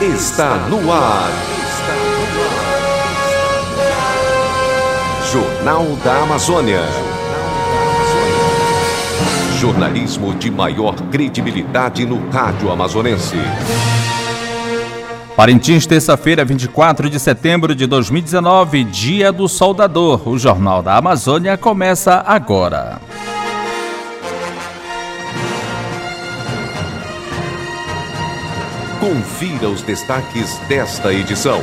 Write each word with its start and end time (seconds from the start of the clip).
está 0.00 0.56
no 0.68 0.90
ar. 0.90 1.30
Jornal 5.30 5.84
da 6.02 6.22
Amazônia. 6.22 6.80
Jornalismo 9.58 10.34
de 10.34 10.50
maior 10.50 10.94
credibilidade 11.10 12.06
no 12.06 12.30
rádio 12.30 12.70
amazonense. 12.72 13.36
Parintins, 15.36 15.84
terça-feira, 15.84 16.46
24 16.46 17.10
de 17.10 17.20
setembro 17.20 17.74
de 17.74 17.86
2019, 17.86 18.84
Dia 18.84 19.30
do 19.30 19.46
Soldador. 19.48 20.26
O 20.26 20.38
Jornal 20.38 20.82
da 20.82 20.96
Amazônia 20.96 21.58
começa 21.58 22.24
agora. 22.26 22.98
Confira 29.00 29.66
os 29.66 29.80
destaques 29.80 30.58
desta 30.68 31.10
edição. 31.10 31.62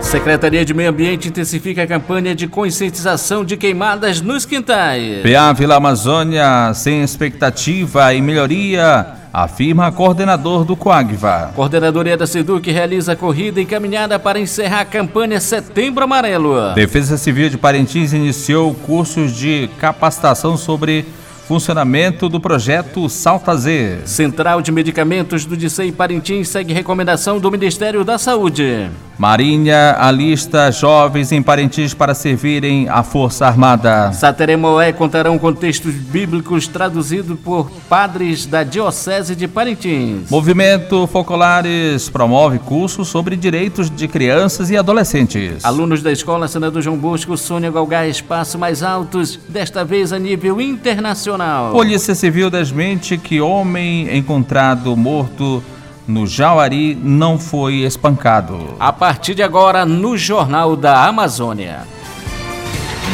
Secretaria 0.00 0.64
de 0.64 0.72
Meio 0.72 0.88
Ambiente 0.88 1.28
intensifica 1.28 1.82
a 1.82 1.86
campanha 1.86 2.34
de 2.34 2.48
conscientização 2.48 3.44
de 3.44 3.58
queimadas 3.58 4.22
nos 4.22 4.46
quintais. 4.46 5.22
PA 5.22 5.52
Vila 5.52 5.74
Amazônia 5.74 6.72
sem 6.72 7.02
expectativa 7.02 8.14
e 8.14 8.22
melhoria, 8.22 9.08
afirma 9.30 9.92
coordenador 9.92 10.64
do 10.64 10.74
Coagva. 10.74 11.52
Coordenadoria 11.54 12.16
da 12.16 12.26
SEDUC 12.26 12.70
realiza 12.70 13.14
corrida 13.14 13.60
encaminhada 13.60 14.18
para 14.18 14.40
encerrar 14.40 14.80
a 14.80 14.86
campanha 14.86 15.38
Setembro 15.38 16.04
Amarelo. 16.04 16.72
Defesa 16.72 17.18
Civil 17.18 17.50
de 17.50 17.58
Parintins 17.58 18.14
iniciou 18.14 18.72
cursos 18.72 19.36
de 19.36 19.68
capacitação 19.78 20.56
sobre 20.56 21.04
Funcionamento 21.48 22.28
do 22.28 22.38
projeto 22.38 23.08
Salta 23.08 23.56
Z. 23.56 24.02
Central 24.04 24.60
de 24.60 24.70
Medicamentos 24.70 25.46
do 25.46 25.56
Dicei 25.56 25.90
Parintins 25.90 26.50
segue 26.50 26.74
recomendação 26.74 27.40
do 27.40 27.50
Ministério 27.50 28.04
da 28.04 28.18
Saúde. 28.18 28.90
Marinha 29.16 29.96
alista 29.98 30.70
jovens 30.70 31.32
em 31.32 31.42
Parintins 31.42 31.92
para 31.92 32.14
servirem 32.14 32.88
à 32.88 33.02
Força 33.02 33.46
Armada. 33.46 34.12
Sateremoé 34.12 34.92
contarão 34.92 35.38
com 35.38 35.52
textos 35.52 35.94
bíblicos 35.94 36.68
traduzidos 36.68 37.36
por 37.40 37.68
padres 37.88 38.46
da 38.46 38.62
Diocese 38.62 39.34
de 39.34 39.48
Parintins. 39.48 40.30
Movimento 40.30 41.06
Focolares 41.08 42.08
promove 42.10 42.60
cursos 42.60 43.08
sobre 43.08 43.34
direitos 43.34 43.90
de 43.90 44.06
crianças 44.06 44.70
e 44.70 44.76
adolescentes. 44.76 45.64
Alunos 45.64 46.00
da 46.00 46.12
Escola 46.12 46.46
Senador 46.46 46.82
João 46.82 46.96
Bosco 46.96 47.36
sonham 47.38 47.72
galgar 47.72 48.06
espaços 48.06 48.54
mais 48.54 48.82
altos, 48.82 49.40
desta 49.48 49.82
vez 49.82 50.12
a 50.12 50.18
nível 50.18 50.60
internacional. 50.60 51.37
Polícia 51.72 52.14
Civil 52.14 52.50
desmente 52.50 53.16
que 53.16 53.40
homem 53.40 54.16
encontrado 54.16 54.96
morto 54.96 55.62
no 56.06 56.26
Jauari 56.26 56.94
não 56.94 57.38
foi 57.38 57.80
espancado. 57.80 58.74
A 58.80 58.92
partir 58.92 59.34
de 59.34 59.42
agora, 59.42 59.84
no 59.84 60.16
Jornal 60.16 60.74
da 60.74 61.04
Amazônia. 61.04 61.86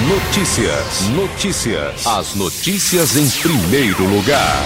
Notícias, 0.08 1.08
notícias. 1.08 2.06
As 2.06 2.34
notícias 2.34 3.16
em 3.16 3.28
primeiro 3.40 4.04
lugar. 4.06 4.64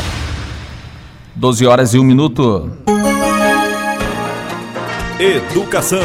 12 1.34 1.66
horas 1.66 1.94
e 1.94 1.98
1 1.98 2.04
minuto. 2.04 2.70
Educação. 5.20 6.00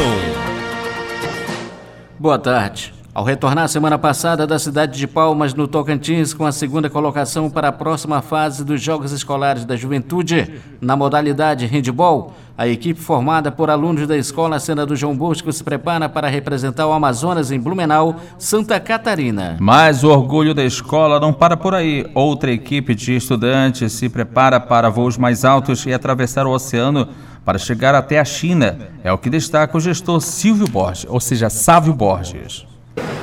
Boa 2.18 2.38
tarde. 2.38 2.93
Ao 3.14 3.22
retornar 3.22 3.68
semana 3.68 3.96
passada 3.96 4.44
da 4.44 4.58
cidade 4.58 4.98
de 4.98 5.06
Palmas, 5.06 5.54
no 5.54 5.68
Tocantins, 5.68 6.34
com 6.34 6.44
a 6.44 6.50
segunda 6.50 6.90
colocação 6.90 7.48
para 7.48 7.68
a 7.68 7.72
próxima 7.72 8.20
fase 8.20 8.64
dos 8.64 8.82
Jogos 8.82 9.12
Escolares 9.12 9.64
da 9.64 9.76
Juventude, 9.76 10.60
na 10.80 10.96
modalidade 10.96 11.64
handball, 11.64 12.32
a 12.58 12.66
equipe 12.66 13.00
formada 13.00 13.52
por 13.52 13.70
alunos 13.70 14.08
da 14.08 14.16
Escola 14.16 14.58
Senador 14.58 14.96
João 14.96 15.16
Bosco 15.16 15.52
se 15.52 15.62
prepara 15.62 16.08
para 16.08 16.26
representar 16.26 16.88
o 16.88 16.92
Amazonas 16.92 17.52
em 17.52 17.60
Blumenau, 17.60 18.16
Santa 18.36 18.80
Catarina. 18.80 19.58
Mas 19.60 20.02
o 20.02 20.10
orgulho 20.10 20.52
da 20.52 20.64
escola 20.64 21.20
não 21.20 21.32
para 21.32 21.56
por 21.56 21.72
aí. 21.72 22.10
Outra 22.16 22.50
equipe 22.50 22.96
de 22.96 23.14
estudantes 23.14 23.92
se 23.92 24.08
prepara 24.08 24.58
para 24.58 24.90
voos 24.90 25.16
mais 25.16 25.44
altos 25.44 25.86
e 25.86 25.92
atravessar 25.92 26.48
o 26.48 26.50
oceano 26.50 27.06
para 27.44 27.58
chegar 27.58 27.94
até 27.94 28.18
a 28.18 28.24
China. 28.24 28.76
É 29.04 29.12
o 29.12 29.18
que 29.18 29.30
destaca 29.30 29.76
o 29.76 29.80
gestor 29.80 30.20
Silvio 30.20 30.66
Borges, 30.66 31.06
ou 31.08 31.20
seja, 31.20 31.48
Sávio 31.48 31.92
Borges. 31.92 32.73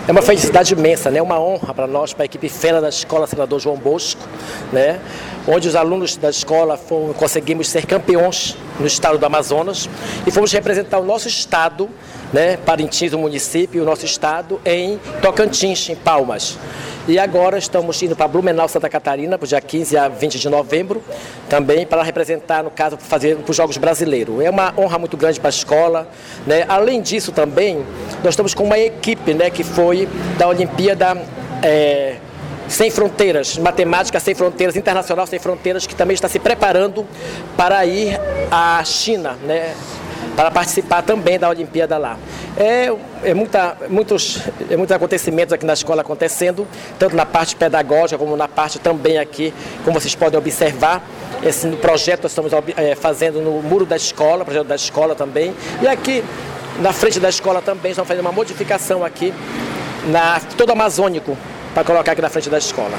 É 0.08 0.12
uma 0.12 0.22
felicidade 0.22 0.74
imensa, 0.74 1.10
né? 1.10 1.22
uma 1.22 1.40
honra 1.40 1.74
para 1.74 1.88
nós, 1.88 2.14
para 2.14 2.24
a 2.24 2.26
equipe 2.26 2.50
fera 2.50 2.82
da 2.82 2.90
Escola 2.90 3.28
Senador 3.28 3.60
João 3.60 3.78
Bosco, 3.78 4.22
né? 4.74 5.00
Onde 5.48 5.68
os 5.68 5.76
alunos 5.76 6.16
da 6.18 6.30
escola 6.30 6.78
fomos, 6.78 7.16
conseguimos 7.16 7.68
ser 7.70 7.86
campeões 7.86 8.56
no 8.80 8.88
estado 8.88 9.18
do 9.18 9.26
Amazonas 9.26 9.90
e 10.26 10.32
fomos 10.32 10.52
representar 10.52 11.00
o 11.00 11.06
nosso 11.06 11.28
estado 11.28 11.90
né, 12.34 12.58
Parintins, 12.58 13.14
o 13.14 13.20
município, 13.20 13.82
o 13.82 13.86
nosso 13.86 14.06
estado, 14.06 14.60
em 14.66 15.00
Tocantins, 15.22 15.90
em 15.90 15.96
Palmas. 15.96 16.58
E 17.08 17.18
agora 17.18 17.58
estamos 17.58 18.02
indo 18.02 18.16
para 18.16 18.28
Blumenau, 18.28 18.68
Santa 18.68 18.88
Catarina, 18.88 19.38
para 19.38 19.46
o 19.46 19.48
dia 19.48 19.60
15 19.60 19.98
a 19.98 20.08
20 20.08 20.40
de 20.40 20.50
novembro, 20.50 21.04
também 21.50 21.86
para 21.86 22.04
representar, 22.04 22.64
no 22.64 22.70
caso, 22.70 22.96
para 22.96 23.06
fazer 23.06 23.38
para 23.38 23.50
os 23.50 23.58
Jogos 23.58 23.78
Brasileiros. 23.78 24.40
É 24.42 24.50
uma 24.50 24.74
honra 24.78 25.00
muito 25.00 25.18
grande 25.18 25.40
para 25.40 25.50
a 25.50 25.52
escola. 25.52 26.08
Né? 26.46 26.64
Além 26.70 27.02
disso, 27.02 27.32
também, 27.32 27.86
nós 28.24 28.34
estamos 28.34 28.54
com 28.54 28.64
uma 28.64 28.78
equipe 28.78 29.34
né, 29.34 29.50
que 29.50 29.64
foi 29.64 30.08
da 30.38 30.48
Olimpíada. 30.48 31.18
É, 31.64 32.18
sem 32.72 32.90
Fronteiras, 32.90 33.58
Matemática 33.58 34.20
Sem 34.20 34.34
Fronteiras, 34.34 34.76
Internacional 34.76 35.28
Sem 35.28 35.40
Fronteiras, 35.40 35.86
que 35.86 35.96
também 35.96 36.16
está 36.16 36.28
se 36.30 36.40
preparando 36.40 37.06
para 37.58 37.86
ir 37.86 38.20
à 38.50 38.84
China, 38.84 39.38
né? 39.44 39.74
para 40.36 40.50
participar 40.50 41.02
também 41.02 41.38
da 41.38 41.50
Olimpíada 41.50 41.98
lá. 41.98 42.18
É, 42.58 42.92
é, 43.24 43.34
muita, 43.34 43.76
muitos, 43.90 44.42
é 44.70 44.78
muitos 44.78 44.96
acontecimentos 44.96 45.54
aqui 45.54 45.66
na 45.66 45.74
escola 45.74 46.02
acontecendo, 46.02 46.68
tanto 46.98 47.16
na 47.16 47.26
parte 47.26 47.56
pedagógica 47.56 48.18
como 48.18 48.36
na 48.38 48.48
parte 48.48 48.80
também 48.80 49.18
aqui, 49.18 49.54
como 49.84 50.00
vocês 50.00 50.16
podem 50.16 50.38
observar. 50.38 51.04
Esse 51.44 51.68
projeto 51.72 52.24
nós 52.24 52.32
estamos 52.32 52.52
é, 52.78 52.96
fazendo 52.96 53.42
no 53.42 53.62
muro 53.62 53.86
da 53.86 53.96
escola, 53.96 54.46
projeto 54.46 54.68
da 54.68 54.76
escola 54.76 55.16
também. 55.16 55.54
E 55.82 55.88
aqui 55.88 56.24
na 56.80 56.94
frente 56.94 57.20
da 57.20 57.30
escola 57.30 57.62
também 57.62 57.92
estamos 57.92 58.08
fazendo 58.08 58.26
uma 58.26 58.32
modificação 58.32 59.04
aqui, 59.04 59.34
na, 60.08 60.40
todo 60.58 60.72
amazônico, 60.72 61.38
para 61.74 61.84
colocar 61.84 62.12
aqui 62.14 62.22
na 62.22 62.30
frente 62.30 62.50
da 62.50 62.58
escola. 62.58 62.98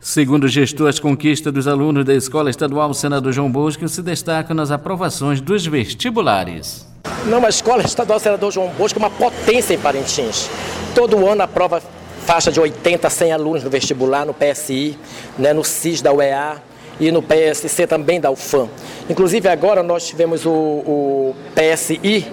Segundo 0.00 0.44
o 0.44 0.48
gestor, 0.48 0.88
as 0.88 1.00
conquistas 1.00 1.52
dos 1.52 1.66
alunos 1.66 2.04
da 2.04 2.14
Escola 2.14 2.48
Estadual 2.48 2.92
Senador 2.94 3.32
João 3.32 3.50
Bosco 3.50 3.88
se 3.88 4.02
destacam 4.02 4.54
nas 4.54 4.70
aprovações 4.70 5.40
dos 5.40 5.66
vestibulares. 5.66 6.86
Não, 7.24 7.44
a 7.44 7.48
Escola 7.48 7.82
Estadual 7.82 8.20
Senador 8.20 8.52
João 8.52 8.68
Bosco 8.68 8.98
é 8.98 9.02
uma 9.02 9.10
potência 9.10 9.74
em 9.74 9.78
Parintins. 9.78 10.48
Todo 10.94 11.26
ano 11.26 11.42
aprova 11.42 11.82
faixa 12.24 12.52
de 12.52 12.60
80 12.60 13.06
a 13.06 13.10
100 13.10 13.32
alunos 13.32 13.64
no 13.64 13.70
vestibular, 13.70 14.24
no 14.26 14.34
PSI, 14.34 14.98
né, 15.38 15.52
no 15.52 15.64
CIS 15.64 16.02
da 16.02 16.12
UEA 16.12 16.62
e 17.00 17.10
no 17.10 17.22
PSC 17.22 17.86
também 17.86 18.20
da 18.20 18.30
UFAM. 18.30 18.68
Inclusive 19.08 19.48
agora 19.48 19.82
nós 19.82 20.06
tivemos 20.06 20.44
o, 20.44 20.50
o 20.50 21.36
PSI 21.54 22.26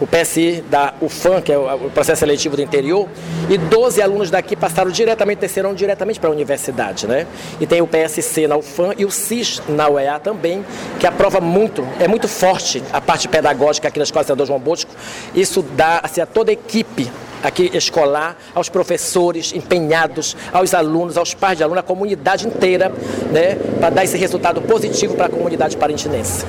o 0.00 0.06
PSI 0.06 0.62
da 0.68 0.94
UFAM, 1.00 1.40
que 1.40 1.52
é 1.52 1.58
o 1.58 1.90
processo 1.90 2.20
seletivo 2.20 2.56
do 2.56 2.62
interior, 2.62 3.08
e 3.48 3.56
12 3.56 4.02
alunos 4.02 4.30
daqui 4.30 4.54
passaram 4.54 4.90
diretamente, 4.90 5.38
desceram 5.38 5.74
diretamente 5.74 6.20
para 6.20 6.28
a 6.28 6.32
universidade, 6.32 7.06
né? 7.06 7.26
E 7.60 7.66
tem 7.66 7.80
o 7.80 7.86
PSC 7.86 8.46
na 8.46 8.56
UFAM 8.56 8.92
e 8.98 9.04
o 9.04 9.10
CIS 9.10 9.62
na 9.68 9.88
UEA 9.88 10.18
também, 10.18 10.64
que 11.00 11.06
aprova 11.06 11.40
muito, 11.40 11.86
é 11.98 12.06
muito 12.06 12.28
forte 12.28 12.82
a 12.92 13.00
parte 13.00 13.28
pedagógica 13.28 13.88
aqui 13.88 13.98
na 13.98 14.04
Escola 14.04 14.24
Senador 14.24 14.46
João 14.46 14.60
Bosco. 14.60 14.90
Isso 15.34 15.62
dá 15.62 16.00
assim, 16.02 16.20
a 16.20 16.26
toda 16.26 16.50
a 16.50 16.54
equipe 16.54 17.10
aqui 17.42 17.70
escolar, 17.74 18.36
aos 18.54 18.68
professores 18.68 19.52
empenhados, 19.54 20.36
aos 20.52 20.74
alunos, 20.74 21.16
aos 21.16 21.32
pais 21.34 21.56
de 21.56 21.62
alunos, 21.62 21.80
à 21.80 21.82
comunidade 21.82 22.46
inteira, 22.46 22.90
né, 23.30 23.56
para 23.78 23.90
dar 23.90 24.04
esse 24.04 24.16
resultado 24.16 24.60
positivo 24.62 25.14
para 25.14 25.26
a 25.26 25.28
comunidade 25.28 25.76
parintinense. 25.76 26.44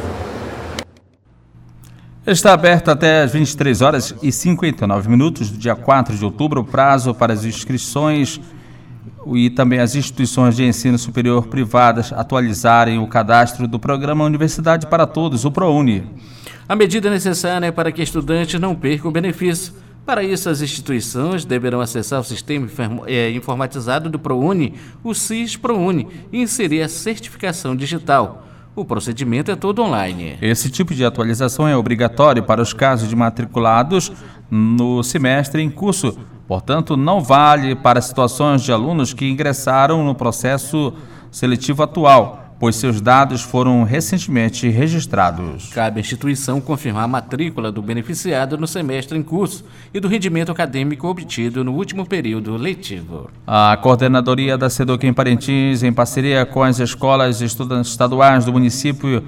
Está 2.27 2.51
aberto 2.51 2.91
até 2.91 3.21
as 3.21 3.31
23 3.31 3.81
horas 3.81 4.13
e 4.21 4.33
59 4.33 5.07
minutos 5.07 5.49
do 5.49 5.57
dia 5.57 5.77
4 5.77 6.13
de 6.13 6.25
outubro 6.25 6.59
o 6.59 6.65
prazo 6.65 7.13
para 7.13 7.31
as 7.31 7.45
inscrições 7.45 8.41
e 9.33 9.49
também 9.49 9.79
as 9.79 9.95
instituições 9.95 10.53
de 10.53 10.65
ensino 10.65 10.97
superior 10.97 11.47
privadas 11.47 12.11
atualizarem 12.11 12.99
o 12.99 13.07
cadastro 13.07 13.65
do 13.65 13.79
programa 13.79 14.25
Universidade 14.25 14.87
para 14.87 15.07
Todos, 15.07 15.45
o 15.45 15.51
ProUni. 15.51 16.03
A 16.67 16.75
medida 16.75 17.09
necessária 17.09 17.67
é 17.67 17.71
para 17.71 17.93
que 17.93 18.03
estudantes 18.03 18.59
não 18.59 18.75
percam 18.75 19.09
o 19.09 19.13
benefício. 19.13 19.71
Para 20.05 20.21
isso, 20.21 20.49
as 20.49 20.59
instituições 20.59 21.45
deverão 21.45 21.79
acessar 21.79 22.19
o 22.19 22.25
sistema 22.25 22.67
é, 23.05 23.31
informatizado 23.31 24.09
do 24.09 24.19
ProUni, 24.19 24.73
o 25.01 25.13
CIS 25.13 25.55
ProUni, 25.55 26.09
e 26.29 26.41
inserir 26.41 26.81
a 26.81 26.89
certificação 26.89 27.73
digital. 27.73 28.46
O 28.77 28.85
procedimento 28.85 29.49
é 29.49 29.55
todo 29.55 29.81
online. 29.81 30.37
Esse 30.39 30.69
tipo 30.69 30.93
de 30.93 31.03
atualização 31.03 31.67
é 31.67 31.75
obrigatório 31.75 32.43
para 32.43 32.61
os 32.61 32.73
casos 32.73 33.09
de 33.09 33.15
matriculados 33.15 34.11
no 34.51 35.01
semestre 35.01 35.63
em 35.63 35.69
curso. 35.71 36.15
Portanto, 36.47 36.95
não 36.95 37.19
vale 37.19 37.75
para 37.75 37.99
situações 37.99 38.61
de 38.61 38.71
alunos 38.71 39.13
que 39.13 39.27
ingressaram 39.27 40.05
no 40.05 40.13
processo 40.13 40.93
seletivo 41.31 41.81
atual, 41.81 42.46
pois 42.59 42.75
seus 42.75 42.99
dados 42.99 43.41
foram 43.41 43.83
recentemente 43.83 44.67
registrados. 44.69 45.69
Cabe 45.73 45.99
à 45.99 46.01
instituição 46.01 46.59
confirmar 46.59 47.03
a 47.03 47.07
matrícula 47.07 47.71
do 47.71 47.81
beneficiado 47.81 48.57
no 48.57 48.67
semestre 48.67 49.17
em 49.17 49.23
curso 49.23 49.63
e 49.93 49.99
do 49.99 50.07
rendimento 50.07 50.51
acadêmico 50.51 51.07
obtido 51.07 51.63
no 51.63 51.73
último 51.73 52.05
período 52.05 52.57
letivo. 52.57 53.29
A 53.45 53.77
coordenadoria 53.81 54.57
da 54.57 54.69
SEDUC 54.69 55.05
em 55.05 55.13
Parintins, 55.13 55.83
em 55.83 55.93
parceria 55.93 56.45
com 56.45 56.63
as 56.63 56.79
escolas 56.79 57.41
estaduais 57.41 58.45
do 58.45 58.51
município, 58.53 59.23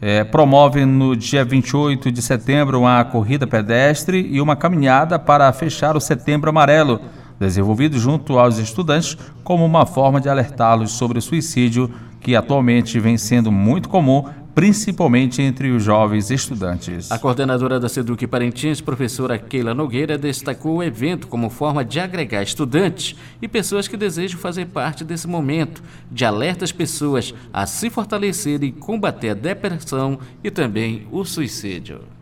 é, 0.00 0.24
promove 0.24 0.84
no 0.84 1.16
dia 1.16 1.44
28 1.44 2.10
de 2.10 2.20
setembro 2.20 2.80
uma 2.80 3.02
corrida 3.04 3.46
pedestre 3.46 4.28
e 4.30 4.40
uma 4.40 4.56
caminhada 4.56 5.18
para 5.18 5.50
fechar 5.52 5.96
o 5.96 6.00
Setembro 6.00 6.50
Amarelo, 6.50 7.00
desenvolvido 7.38 7.98
junto 7.98 8.38
aos 8.38 8.58
estudantes 8.58 9.16
como 9.42 9.64
uma 9.64 9.86
forma 9.86 10.20
de 10.20 10.28
alertá-los 10.28 10.92
sobre 10.92 11.18
o 11.18 11.22
suicídio 11.22 11.90
que 12.24 12.34
atualmente 12.34 12.98
vem 12.98 13.18
sendo 13.18 13.52
muito 13.52 13.86
comum, 13.86 14.24
principalmente 14.54 15.42
entre 15.42 15.70
os 15.70 15.84
jovens 15.84 16.30
estudantes. 16.30 17.12
A 17.12 17.18
coordenadora 17.18 17.78
da 17.78 17.86
SEDUC 17.86 18.26
Parintins, 18.26 18.80
professora 18.80 19.36
Keila 19.36 19.74
Nogueira, 19.74 20.16
destacou 20.16 20.78
o 20.78 20.82
evento 20.82 21.28
como 21.28 21.50
forma 21.50 21.84
de 21.84 22.00
agregar 22.00 22.42
estudantes 22.42 23.14
e 23.42 23.46
pessoas 23.46 23.86
que 23.86 23.96
desejam 23.96 24.40
fazer 24.40 24.66
parte 24.68 25.04
desse 25.04 25.28
momento, 25.28 25.82
de 26.10 26.24
alerta 26.24 26.64
às 26.64 26.72
pessoas 26.72 27.34
a 27.52 27.66
se 27.66 27.90
fortalecerem 27.90 28.70
e 28.70 28.72
combater 28.72 29.28
a 29.28 29.34
depressão 29.34 30.18
e 30.42 30.50
também 30.50 31.06
o 31.12 31.26
suicídio. 31.26 32.13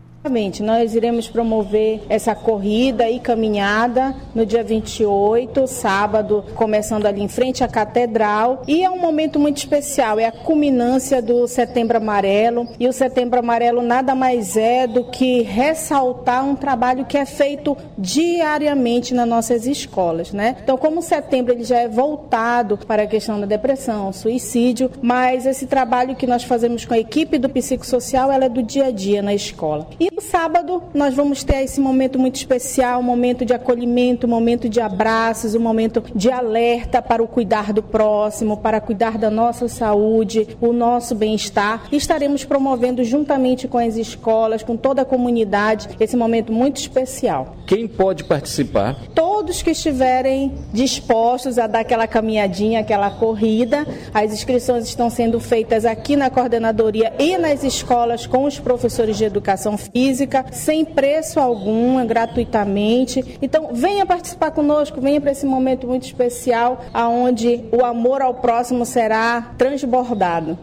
Nós 0.61 0.95
iremos 0.95 1.27
promover 1.27 2.01
essa 2.07 2.33
corrida 2.33 3.09
e 3.09 3.19
caminhada 3.19 4.15
no 4.33 4.45
dia 4.45 4.63
28, 4.63 5.67
sábado, 5.67 6.45
começando 6.55 7.05
ali 7.05 7.21
em 7.21 7.27
frente 7.27 7.61
à 7.61 7.67
Catedral. 7.67 8.63
E 8.65 8.85
é 8.85 8.89
um 8.89 8.97
momento 8.97 9.37
muito 9.37 9.57
especial, 9.57 10.17
é 10.17 10.25
a 10.25 10.31
culminância 10.31 11.21
do 11.21 11.45
Setembro 11.45 11.97
Amarelo. 11.97 12.69
E 12.79 12.87
o 12.87 12.93
Setembro 12.93 13.37
Amarelo 13.37 13.81
nada 13.81 14.15
mais 14.15 14.55
é 14.55 14.87
do 14.87 15.03
que 15.03 15.41
ressaltar 15.41 16.45
um 16.45 16.55
trabalho 16.55 17.03
que 17.03 17.17
é 17.17 17.25
feito 17.25 17.75
diariamente 17.97 19.13
nas 19.13 19.27
nossas 19.27 19.67
escolas, 19.67 20.31
né? 20.31 20.55
Então, 20.63 20.77
como 20.77 20.99
o 20.99 21.03
setembro 21.03 21.53
ele 21.53 21.65
já 21.65 21.79
é 21.79 21.89
voltado 21.89 22.77
para 22.77 23.03
a 23.03 23.07
questão 23.07 23.41
da 23.41 23.45
depressão, 23.45 24.13
suicídio, 24.13 24.89
mas 25.01 25.45
esse 25.45 25.67
trabalho 25.67 26.15
que 26.15 26.25
nós 26.25 26.45
fazemos 26.45 26.85
com 26.85 26.93
a 26.93 26.99
equipe 26.99 27.37
do 27.37 27.49
psicossocial, 27.49 28.31
ela 28.31 28.45
é 28.45 28.49
do 28.49 28.63
dia 28.63 28.85
a 28.85 28.91
dia 28.91 29.21
na 29.21 29.33
escola. 29.33 29.89
E 29.99 30.12
no 30.15 30.21
sábado, 30.21 30.83
nós 30.93 31.15
vamos 31.15 31.43
ter 31.43 31.63
esse 31.63 31.81
momento 31.81 32.19
muito 32.19 32.35
especial, 32.35 32.99
um 32.99 33.03
momento 33.03 33.43
de 33.43 33.53
acolhimento, 33.53 34.27
um 34.27 34.29
momento 34.29 34.69
de 34.69 34.79
abraços, 34.79 35.55
um 35.55 35.59
momento 35.59 36.03
de 36.13 36.29
alerta 36.29 37.01
para 37.01 37.23
o 37.23 37.27
cuidar 37.27 37.73
do 37.73 37.81
próximo, 37.81 38.57
para 38.57 38.79
cuidar 38.79 39.17
da 39.17 39.31
nossa 39.31 39.67
saúde, 39.67 40.55
o 40.61 40.71
nosso 40.71 41.15
bem-estar. 41.15 41.87
E 41.91 41.95
estaremos 41.95 42.43
promovendo 42.43 43.03
juntamente 43.03 43.67
com 43.67 43.79
as 43.79 43.97
escolas, 43.97 44.61
com 44.61 44.77
toda 44.77 45.01
a 45.01 45.05
comunidade, 45.05 45.89
esse 45.99 46.15
momento 46.15 46.53
muito 46.53 46.77
especial. 46.77 47.55
Quem 47.65 47.87
pode 47.87 48.23
participar? 48.23 48.95
Todos 49.15 49.63
que 49.63 49.71
estiverem 49.71 50.53
dispostos 50.71 51.57
a 51.57 51.65
dar 51.65 51.79
aquela 51.79 52.05
caminhadinha, 52.05 52.81
aquela 52.81 53.09
corrida, 53.09 53.87
as 54.13 54.31
inscrições 54.31 54.85
estão 54.85 55.09
sendo 55.09 55.39
feitas 55.39 55.85
aqui 55.85 56.15
na 56.15 56.29
coordenadoria 56.29 57.13
e 57.17 57.35
nas 57.37 57.63
escolas 57.63 58.27
com 58.27 58.43
os 58.43 58.59
professores 58.59 59.17
de 59.17 59.23
educação 59.23 59.75
física 59.75 60.02
física, 60.03 60.45
sem 60.51 60.83
preço 60.83 61.39
algum, 61.39 62.05
gratuitamente. 62.05 63.37
Então, 63.41 63.69
venha 63.73 64.05
participar 64.05 64.51
conosco, 64.51 64.99
venha 64.99 65.21
para 65.21 65.31
esse 65.31 65.45
momento 65.45 65.87
muito 65.87 66.03
especial, 66.05 66.83
aonde 66.93 67.63
o 67.71 67.85
amor 67.85 68.21
ao 68.21 68.33
próximo 68.33 68.85
será 68.85 69.53
transbordado. 69.57 70.57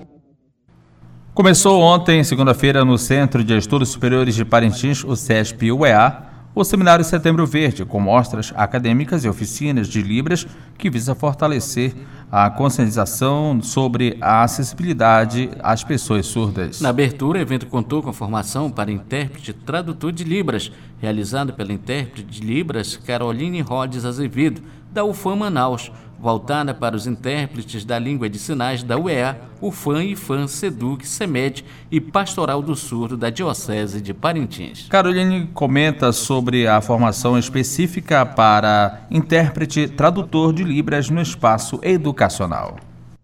Começou 1.33 1.81
ontem, 1.81 2.23
segunda-feira, 2.23 2.85
no 2.85 2.99
Centro 2.99 3.43
de 3.43 3.57
Estudos 3.57 3.89
Superiores 3.89 4.35
de 4.35 4.45
Parintins, 4.45 5.03
o 5.05 5.17
CESP-UEA, 5.17 6.30
o 6.55 6.65
Seminário 6.65 7.05
Setembro 7.05 7.47
Verde, 7.47 7.85
com 7.85 8.01
mostras 8.01 8.53
acadêmicas 8.57 9.25
e 9.25 9.29
oficinas 9.29 9.89
de 9.89 10.03
Libras, 10.03 10.47
que 10.77 10.91
visa 10.91 11.15
fortalecer 11.15 11.95
a 12.31 12.51
conscientização 12.51 13.61
sobre 13.63 14.17
a 14.21 14.43
acessibilidade 14.43 15.51
às 15.63 15.85
pessoas 15.85 16.27
surdas. 16.27 16.81
Na 16.81 16.89
abertura, 16.89 17.39
o 17.39 17.43
evento 17.43 17.67
contou 17.67 18.03
com 18.03 18.11
a 18.11 18.13
formação 18.13 18.71
para 18.71 18.91
intérprete 18.91 19.53
tradutor 19.53 20.13
de 20.13 20.25
Libras, 20.25 20.73
realizado 21.01 21.53
pela 21.53 21.73
intérprete 21.73 22.23
de 22.25 22.41
Libras 22.41 22.97
Caroline 22.97 23.61
Rhodes 23.61 24.05
Azevedo, 24.05 24.61
da 24.93 25.05
UFAM 25.05 25.37
Manaus, 25.37 25.91
voltada 26.19 26.75
para 26.75 26.95
os 26.95 27.07
intérpretes 27.07 27.85
da 27.85 27.99
língua 27.99 28.29
de 28.29 28.39
sinais 28.39 28.83
da 28.83 28.99
UEA, 28.99 29.37
UFAM, 29.61 30.05
IFAM, 30.05 30.47
SEDUC, 30.47 31.07
SEMED 31.07 31.65
e 31.91 32.01
Pastoral 32.01 32.61
do 32.61 32.77
Surdo 32.77 33.17
da 33.17 33.31
Diocese 33.31 34.01
de 34.01 34.13
Parintins. 34.13 34.87
Caroline 34.89 35.47
comenta 35.55 36.13
sobre 36.13 36.67
a 36.67 36.81
formação 36.81 37.39
específica 37.39 38.27
para 38.27 39.03
intérprete 39.11 39.89
tradutor 39.89 40.53
de 40.53 40.63
Libras 40.63 41.09
no 41.09 41.23
espaço 41.23 41.81
educacional. 41.83 42.77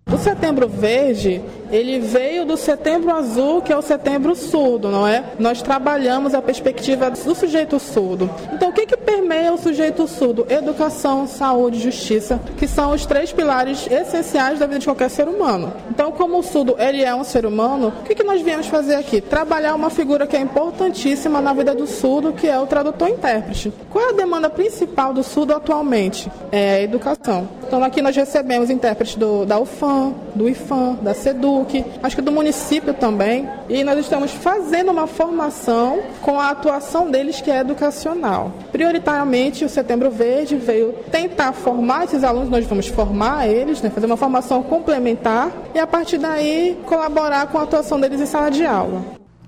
O 0.09 0.17
Setembro 0.19 0.69
Verde, 0.69 1.43
ele 1.69 1.99
veio 1.99 2.47
do 2.47 2.57
Setembro 2.57 3.13
Azul, 3.13 3.61
que 3.61 3.73
é 3.73 3.77
o 3.77 3.83
Setembro 3.83 4.37
Surdo, 4.37 4.89
não 4.89 5.05
é? 5.05 5.33
Nós 5.37 5.61
trabalhamos 5.61 6.33
a 6.33 6.41
perspectiva 6.41 7.11
do 7.11 7.35
sujeito 7.35 7.81
surdo. 7.81 8.31
Então, 8.53 8.71
o 8.71 8.73
que, 8.73 8.86
que 8.86 8.86
permeia 9.17 9.53
o 9.53 9.59
sujeito 9.59 10.07
surdo? 10.07 10.47
Educação, 10.49 11.27
saúde, 11.27 11.81
justiça, 11.81 12.39
que 12.59 12.69
são 12.69 12.93
os 12.93 13.07
três 13.07 13.33
pilares 13.33 13.87
essenciais 13.91 14.59
da 14.59 14.67
vida 14.67 14.79
de 14.79 14.87
qualquer 14.87 15.09
ser 15.09 15.27
humano. 15.27 15.73
Então, 15.91 16.13
como 16.13 16.39
o 16.39 16.43
surdo 16.43 16.77
ele 16.79 17.03
é 17.03 17.15
um 17.15 17.25
ser 17.25 17.47
humano, 17.47 17.89
o 17.89 18.03
que, 18.05 18.15
que 18.15 18.23
nós 18.23 18.43
viemos 18.43 18.67
fazer 18.67 18.95
aqui? 18.97 19.23
Trabalhar 19.23 19.75
uma 19.75 19.89
figura 19.89 20.27
que 20.27 20.37
é 20.37 20.41
importantíssima 20.41 21.41
na 21.41 21.55
vida 21.55 21.75
do 21.75 21.87
surdo, 21.87 22.33
que 22.35 22.47
é 22.47 22.61
o 22.61 22.67
tradutor-intérprete. 22.67 23.73
Qual 23.91 24.05
é 24.05 24.11
a 24.11 24.13
demanda 24.13 24.51
principal 24.51 25.15
do 25.15 25.23
surdo 25.23 25.55
atualmente? 25.55 26.31
É 26.53 26.75
a 26.75 26.83
educação. 26.83 27.49
Então, 27.67 27.83
aqui 27.83 28.01
nós 28.01 28.15
recebemos 28.15 28.71
intérpretes 28.71 29.17
do, 29.17 29.45
da 29.45 29.59
UFAM, 29.59 30.15
do 30.37 30.49
IFAM, 30.49 30.99
da 31.03 31.13
SEDUC, 31.13 31.85
acho 32.01 32.15
que 32.15 32.23
do 32.23 32.31
município 32.31 32.95
também. 32.95 33.49
E 33.69 33.83
nós 33.83 33.99
estamos 33.99 34.31
fazendo 34.31 34.93
uma 34.93 35.09
formação 35.09 36.01
com 36.23 36.39
a 36.39 36.51
atuação 36.51 37.11
deles 37.11 37.41
que 37.41 37.51
é 37.51 37.59
educacional. 37.59 38.53
Prioritariamente, 38.71 39.65
o 39.65 39.69
Setembro 39.69 40.11
Verde 40.11 40.55
veio 40.55 40.95
tentar 41.11 41.53
formar 41.53 42.05
esses 42.05 42.23
alunos, 42.23 42.49
nós 42.49 42.65
vamos 42.67 42.87
formar 42.87 43.49
eles, 43.49 43.83
né, 43.83 43.91
fazer 43.91 44.07
uma 44.07 44.17
formação 44.17 44.63
complementar 44.63 45.51
e 45.75 45.79
a 45.81 45.87
partir 45.87 46.19
daí 46.19 46.79
colaborar 46.87 47.49
com 47.49 47.59
a 47.59 47.63
atuação 47.63 48.01
deles 48.01 48.21
em 48.21 48.27
sala 48.27 48.49
de 48.49 48.65
aula. 48.65 49.05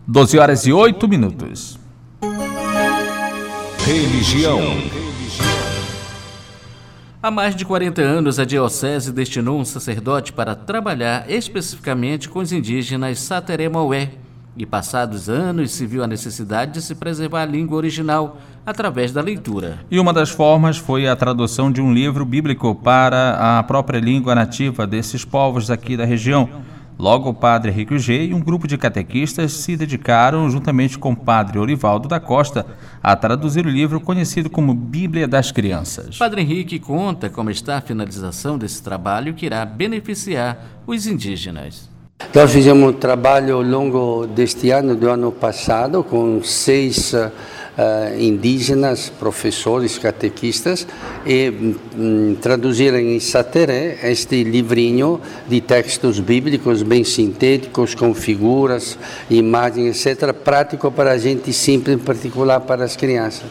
12 0.08 0.38
horas 0.38 0.66
e 0.66 0.72
8 0.72 1.06
minutos. 1.06 1.78
Religião. 3.86 5.07
Há 7.20 7.32
mais 7.32 7.56
de 7.56 7.64
40 7.64 8.00
anos, 8.00 8.38
a 8.38 8.44
Diocese 8.44 9.10
destinou 9.12 9.58
um 9.58 9.64
sacerdote 9.64 10.32
para 10.32 10.54
trabalhar 10.54 11.28
especificamente 11.28 12.28
com 12.28 12.38
os 12.38 12.52
indígenas 12.52 13.18
Sateremaué. 13.18 14.12
E 14.56 14.64
passados 14.64 15.28
anos 15.28 15.72
se 15.72 15.84
viu 15.84 16.04
a 16.04 16.06
necessidade 16.06 16.74
de 16.74 16.80
se 16.80 16.94
preservar 16.94 17.42
a 17.42 17.46
língua 17.46 17.76
original 17.76 18.36
através 18.64 19.10
da 19.10 19.20
leitura. 19.20 19.80
E 19.90 19.98
uma 19.98 20.12
das 20.12 20.30
formas 20.30 20.76
foi 20.76 21.08
a 21.08 21.16
tradução 21.16 21.72
de 21.72 21.80
um 21.80 21.92
livro 21.92 22.24
bíblico 22.24 22.72
para 22.72 23.58
a 23.58 23.64
própria 23.64 23.98
língua 23.98 24.36
nativa 24.36 24.86
desses 24.86 25.24
povos 25.24 25.72
aqui 25.72 25.96
da 25.96 26.04
região. 26.04 26.48
Logo, 26.98 27.30
o 27.30 27.34
padre 27.34 27.70
Henrique 27.70 27.96
G 27.96 28.26
e 28.26 28.34
um 28.34 28.40
grupo 28.40 28.66
de 28.66 28.76
catequistas 28.76 29.52
se 29.52 29.76
dedicaram, 29.76 30.50
juntamente 30.50 30.98
com 30.98 31.12
o 31.12 31.16
padre 31.16 31.56
Orivaldo 31.56 32.08
da 32.08 32.18
Costa, 32.18 32.66
a 33.00 33.14
traduzir 33.14 33.64
o 33.64 33.70
livro 33.70 34.00
conhecido 34.00 34.50
como 34.50 34.74
Bíblia 34.74 35.28
das 35.28 35.52
Crianças. 35.52 36.18
Padre 36.18 36.40
Henrique 36.40 36.80
conta 36.80 37.30
como 37.30 37.50
está 37.50 37.76
a 37.76 37.80
finalização 37.80 38.58
desse 38.58 38.82
trabalho 38.82 39.32
que 39.32 39.46
irá 39.46 39.64
beneficiar 39.64 40.58
os 40.88 41.06
indígenas. 41.06 41.88
Nós 42.34 42.52
fizemos 42.52 42.90
um 42.90 42.92
trabalho 42.92 43.54
ao 43.54 43.62
longo 43.62 44.26
deste 44.26 44.70
ano, 44.70 44.96
do 44.96 45.08
ano 45.08 45.30
passado, 45.30 46.02
com 46.02 46.42
seis 46.42 47.14
uh, 47.78 48.20
indígenas, 48.20 49.08
professores, 49.08 49.96
catequistas, 49.96 50.86
e 51.24 51.76
um, 51.96 52.34
traduziram 52.34 52.98
em 52.98 53.20
sateré 53.20 53.98
este 54.02 54.42
livrinho 54.42 55.20
de 55.48 55.60
textos 55.60 56.18
bíblicos 56.18 56.82
bem 56.82 57.04
sintéticos, 57.04 57.94
com 57.94 58.12
figuras, 58.12 58.98
imagens, 59.30 60.04
etc., 60.04 60.32
prático 60.32 60.90
para 60.90 61.12
a 61.12 61.18
gente 61.18 61.52
simples, 61.52 61.96
em 61.96 61.98
particular 61.98 62.60
para 62.60 62.84
as 62.84 62.96
crianças. 62.96 63.46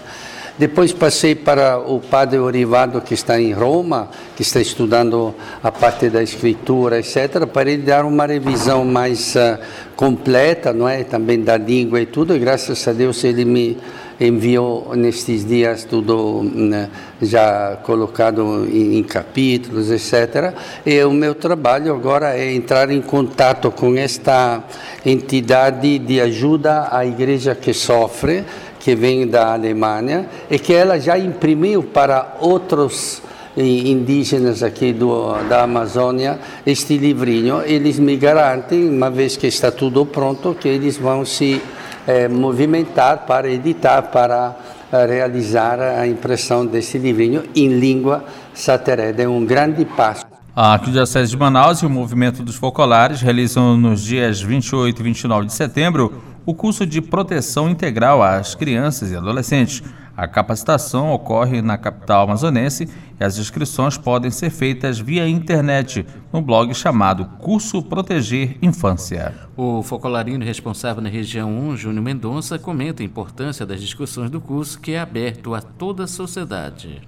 Depois 0.57 0.91
passei 0.91 1.36
para 1.36 1.77
o 1.77 2.00
padre 2.00 2.39
Orivado, 2.39 3.00
que 3.00 3.13
está 3.13 3.39
em 3.39 3.53
Roma, 3.53 4.10
que 4.36 4.41
está 4.41 4.60
estudando 4.60 5.36
a 5.62 5.72
parte 5.72 6.10
da 6.10 6.24
escritura, 6.24 6.98
etc., 6.98 7.46
para 7.46 7.69
ele 7.69 7.84
dar 7.84 8.03
uma 8.03 8.25
revisão 8.25 8.84
mais 8.84 9.36
uh, 9.36 9.60
completa, 9.96 10.74
não 10.74 10.89
é? 10.89 11.03
Também 11.03 11.43
da 11.43 11.57
língua 11.57 12.01
e 12.01 12.07
tudo, 12.07 12.36
e 12.36 12.39
graças 12.39 12.88
a 12.88 12.91
Deus 12.91 13.24
ele 13.24 13.46
me 13.46 13.77
enviou 14.19 14.95
nestes 14.95 15.45
dias 15.45 15.83
tudo 15.83 16.43
né, 16.43 16.89
já 17.21 17.77
colocado 17.83 18.67
em, 18.67 18.97
em, 18.97 19.03
capítulos, 19.03 19.91
etc. 19.91 20.53
E 20.86 21.03
o 21.03 21.12
meu 21.12 21.36
trabalho 21.36 21.93
agora 21.93 22.38
é 22.38 22.53
entrar 22.53 22.89
em 22.89 23.01
contato 23.01 23.71
com 23.71 23.95
esta 23.95 24.63
entidade 25.05 26.00
de 26.00 26.19
ajuda 26.19 26.89
à 26.91 27.05
igreja 27.05 27.53
que 27.53 27.74
sofre, 27.74 28.43
que 28.79 28.95
vem 28.95 29.27
da 29.27 29.53
Alemanha, 29.53 30.27
e 30.50 30.57
que 30.57 30.74
ela 30.74 31.00
já 31.00 31.17
imprimiu 31.17 31.83
para 31.83 32.38
outros 32.39 33.21
indígenas 33.57 34.62
aqui 34.62 34.93
do, 34.93 35.33
da 35.50 35.63
Amazônia 35.63 36.39
este 36.65 36.97
livrinho. 36.97 37.62
Eles 37.65 37.97
me 37.97 38.15
garantem, 38.15 38.88
uma 38.88 39.09
vez 39.09 39.36
que 39.36 39.47
está 39.47 39.71
tudo 39.71 40.05
pronto, 40.05 40.55
que 40.59 40.67
eles 40.67 40.97
vão 40.97 41.25
se 41.25 41.62
eh, 42.07 42.27
movimentar 42.27 43.25
para 43.27 43.49
editar, 43.49 44.01
para 44.03 44.55
eh, 44.91 45.05
realizar 45.05 45.79
a 45.79 46.07
impressão 46.07 46.65
desse 46.65 46.97
livrinho 46.97 47.43
em 47.53 47.67
língua 47.67 48.23
satereda. 48.53 49.21
É 49.21 49.27
um 49.27 49.45
grande 49.45 49.83
passo. 49.83 50.25
A 50.55 50.73
Arquidiocese 50.73 51.29
de 51.29 51.37
Manaus 51.37 51.81
e 51.81 51.85
o 51.85 51.89
Movimento 51.89 52.41
dos 52.41 52.55
Focolares 52.55 53.21
realizam 53.21 53.77
nos 53.77 54.01
dias 54.01 54.41
28 54.41 54.99
e 54.99 55.03
29 55.03 55.45
de 55.45 55.53
setembro 55.53 56.23
o 56.47 56.53
curso 56.53 56.85
de 56.85 57.01
proteção 57.01 57.69
integral 57.69 58.23
às 58.23 58.55
crianças 58.55 59.11
e 59.11 59.15
adolescentes. 59.15 59.83
A 60.17 60.27
capacitação 60.27 61.12
ocorre 61.12 61.62
na 61.62 61.77
capital 61.77 62.24
amazonense 62.24 62.89
e 63.19 63.24
as 63.24 63.38
inscrições 63.38 64.00
podem 64.00 64.31
ser 64.31 64.50
feitas 64.50 64.97
via 64.97 65.29
internet 65.29 66.03
no 66.33 66.41
blog 66.41 66.74
chamado 66.74 67.24
Curso 67.38 67.83
Proteger 67.83 68.57
Infância. 68.59 69.36
O 69.55 69.83
focolarino 69.83 70.43
responsável 70.43 71.03
na 71.03 71.09
região 71.09 71.55
1, 71.55 71.77
Júnior 71.77 72.03
Mendonça, 72.03 72.57
comenta 72.57 73.03
a 73.03 73.05
importância 73.05 73.63
das 73.63 73.79
discussões 73.79 74.31
do 74.31 74.41
curso 74.41 74.81
que 74.81 74.93
é 74.93 75.00
aberto 75.00 75.53
a 75.53 75.62
toda 75.62 76.05
a 76.05 76.07
sociedade. 76.07 77.00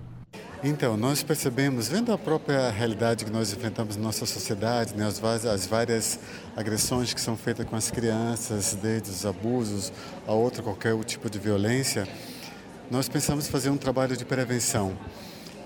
Então, 0.64 0.96
nós 0.96 1.24
percebemos, 1.24 1.88
vendo 1.88 2.12
a 2.12 2.18
própria 2.18 2.70
realidade 2.70 3.26
que 3.26 3.32
nós 3.32 3.52
enfrentamos 3.52 3.96
na 3.96 4.04
nossa 4.04 4.26
sociedade, 4.26 4.94
né, 4.94 5.08
as, 5.08 5.24
as, 5.46 5.66
várias 5.66 6.20
agressões 6.56 7.12
que 7.14 7.22
são 7.22 7.36
feitas 7.36 7.66
com 7.66 7.78
as 7.78 7.90
crianças, 7.90 8.78
desde 8.80 9.10
os 9.10 9.26
abusos 9.26 9.92
a 10.28 10.34
outro 10.34 10.62
qualquer 10.62 10.96
tipo 11.06 11.30
de 11.30 11.40
violência, 11.40 12.06
nós 12.92 13.08
pensamos 13.08 13.48
fazer 13.48 13.70
um 13.70 13.78
trabalho 13.78 14.18
de 14.18 14.26
prevenção. 14.26 14.98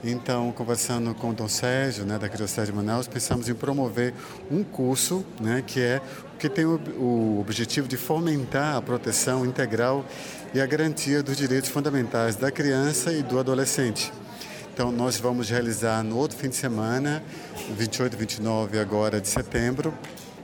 Então, 0.04 0.52
conversando 0.52 1.16
com 1.16 1.30
o 1.30 1.34
Dom 1.34 1.48
Sérgio, 1.48 2.06
né, 2.06 2.20
da 2.20 2.26
Arquidiocese 2.26 2.70
de 2.70 2.76
Manaus, 2.76 3.08
pensamos 3.08 3.48
em 3.48 3.54
promover 3.54 4.14
um 4.52 4.62
curso 4.62 5.24
né, 5.40 5.64
que 5.66 5.80
é 5.80 6.02
que 6.38 6.50
tem 6.50 6.66
o, 6.66 6.76
o 6.98 7.40
objetivo 7.40 7.88
de 7.88 7.96
fomentar 7.96 8.76
a 8.76 8.82
proteção 8.82 9.46
integral 9.46 10.04
e 10.54 10.60
a 10.60 10.66
garantia 10.66 11.24
dos 11.24 11.38
direitos 11.38 11.70
fundamentais 11.70 12.36
da 12.36 12.52
criança 12.52 13.14
e 13.14 13.24
do 13.24 13.40
adolescente. 13.40 14.12
Então, 14.74 14.92
nós 14.92 15.16
vamos 15.18 15.50
realizar 15.50 16.04
no 16.04 16.18
outro 16.18 16.38
fim 16.38 16.50
de 16.50 16.58
semana, 16.58 17.24
28 17.78 18.14
e 18.14 18.18
29 18.18 18.80
agora 18.80 19.22
de 19.22 19.30
setembro, 19.30 19.94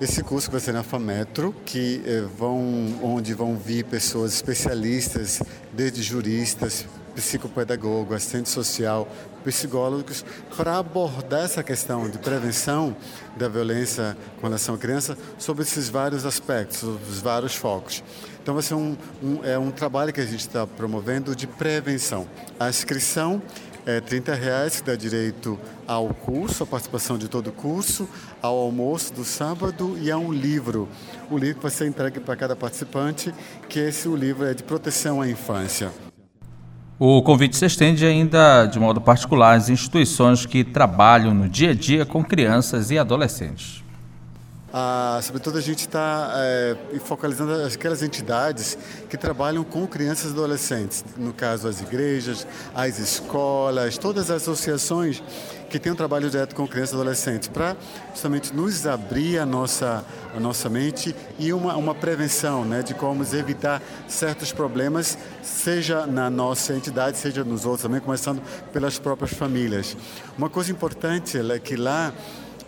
esse 0.02 0.24
curso 0.24 0.50
vai 0.50 0.62
ser 0.62 0.72
na 0.72 0.82
FAMetro, 0.82 1.54
que 1.66 2.02
eh, 2.06 2.22
vão, 2.38 3.00
onde 3.04 3.34
vão 3.34 3.58
vir 3.58 3.84
pessoas 3.84 4.34
especialistas, 4.34 5.42
desde 5.74 6.02
juristas, 6.02 6.86
psicopedagogo, 7.14 8.14
assistente 8.14 8.48
social, 8.48 9.08
psicólogos, 9.44 10.24
para 10.56 10.78
abordar 10.78 11.44
essa 11.44 11.62
questão 11.62 12.10
de 12.10 12.18
prevenção 12.18 12.96
da 13.36 13.50
violência 13.50 14.16
com 14.40 14.48
relação 14.48 14.76
à 14.76 14.78
criança 14.78 15.18
sobre 15.38 15.64
esses 15.64 15.90
vários 15.90 16.26
aspectos, 16.26 16.82
os 16.84 17.20
vários 17.20 17.56
focos. 17.56 18.02
Então 18.42 18.54
vai 18.54 18.64
ser 18.64 18.76
um, 18.76 18.96
um, 19.22 19.44
é 19.44 19.60
um 19.60 19.70
trabalho 19.70 20.14
que 20.14 20.22
a 20.22 20.26
gente 20.26 20.40
está 20.40 20.66
promovendo 20.66 21.36
de 21.36 21.46
prevenção. 21.46 22.26
A 22.58 22.70
inscrição 22.70 23.42
é 23.90 24.00
30 24.00 24.36
reais, 24.36 24.80
que 24.80 24.86
dá 24.86 24.96
direito 24.96 25.60
ao 25.88 26.10
curso, 26.14 26.64
a 26.64 26.68
participação 26.68 27.18
de 27.18 27.28
todo 27.28 27.48
o 27.48 27.52
curso, 27.52 28.08
ao 28.42 28.56
almoço 28.56 29.14
do 29.14 29.24
sábado 29.24 29.98
e 30.00 30.12
a 30.12 30.18
um 30.18 30.32
livro. 30.32 30.88
O 31.32 31.38
livro 31.38 31.62
vai 31.62 31.72
ser 31.72 31.88
entregue 31.88 32.20
para 32.20 32.36
cada 32.36 32.56
participante, 32.56 33.34
que 33.68 33.80
esse 33.80 34.08
o 34.08 34.16
livro 34.16 34.46
é 34.46 34.54
de 34.54 34.62
proteção 34.62 35.22
à 35.22 35.28
infância. 35.28 35.92
O 37.00 37.24
convite 37.24 37.56
se 37.56 37.66
estende 37.66 38.06
ainda 38.06 38.66
de 38.66 38.80
modo 38.80 39.02
particular 39.02 39.56
às 39.56 39.70
instituições 39.70 40.46
que 40.46 40.64
trabalham 40.64 41.34
no 41.34 41.50
dia 41.50 41.72
a 41.72 41.74
dia 41.74 42.06
com 42.06 42.24
crianças 42.24 42.92
e 42.92 42.98
adolescentes. 43.00 43.84
Ah, 44.72 45.20
sobretudo 45.24 45.58
a 45.58 45.62
gente 45.62 45.80
está 45.80 46.32
é, 46.36 46.78
focalizando 47.00 47.54
aquelas 47.66 48.04
entidades 48.04 48.78
que 49.10 49.18
trabalham 49.18 49.64
com 49.64 49.88
crianças 49.88 50.30
e 50.30 50.34
adolescentes, 50.34 51.04
no 51.18 51.34
caso 51.34 51.68
as 51.68 51.82
igrejas, 51.82 52.46
as 52.76 53.00
escolas, 53.00 53.98
todas 53.98 54.30
as 54.30 54.44
associações 54.44 55.24
que 55.72 55.80
têm 55.80 55.92
um 55.92 55.96
trabalho 55.96 56.30
direto 56.30 56.56
com 56.56 56.68
crianças 56.68 56.92
e 56.92 56.96
adolescentes, 56.96 57.48
para 57.48 57.76
justamente 58.12 58.54
nos 58.54 58.86
abrir 58.86 59.40
a 59.40 59.46
nossa, 59.46 60.06
a 60.36 60.40
nossa 60.40 60.70
mente 60.70 61.16
e 61.40 61.52
uma, 61.52 61.76
uma 61.76 61.96
prevenção 61.96 62.64
né, 62.64 62.84
de 62.84 62.94
como 62.94 63.24
evitar 63.24 63.82
certos 64.08 64.52
problemas, 64.52 65.18
seja 65.42 66.06
na 66.06 66.30
nossa 66.30 66.76
entidade, 66.76 67.18
seja 67.18 67.44
nos 67.44 67.66
outros 67.66 67.84
também, 67.84 68.00
começando 68.00 68.42
pelas 68.72 69.00
próprias 69.00 69.34
famílias. 69.34 69.98
Uma 70.38 70.50
coisa 70.50 70.72
importante 70.72 71.40
é 71.40 71.60
que 71.60 71.76
lá 71.76 72.14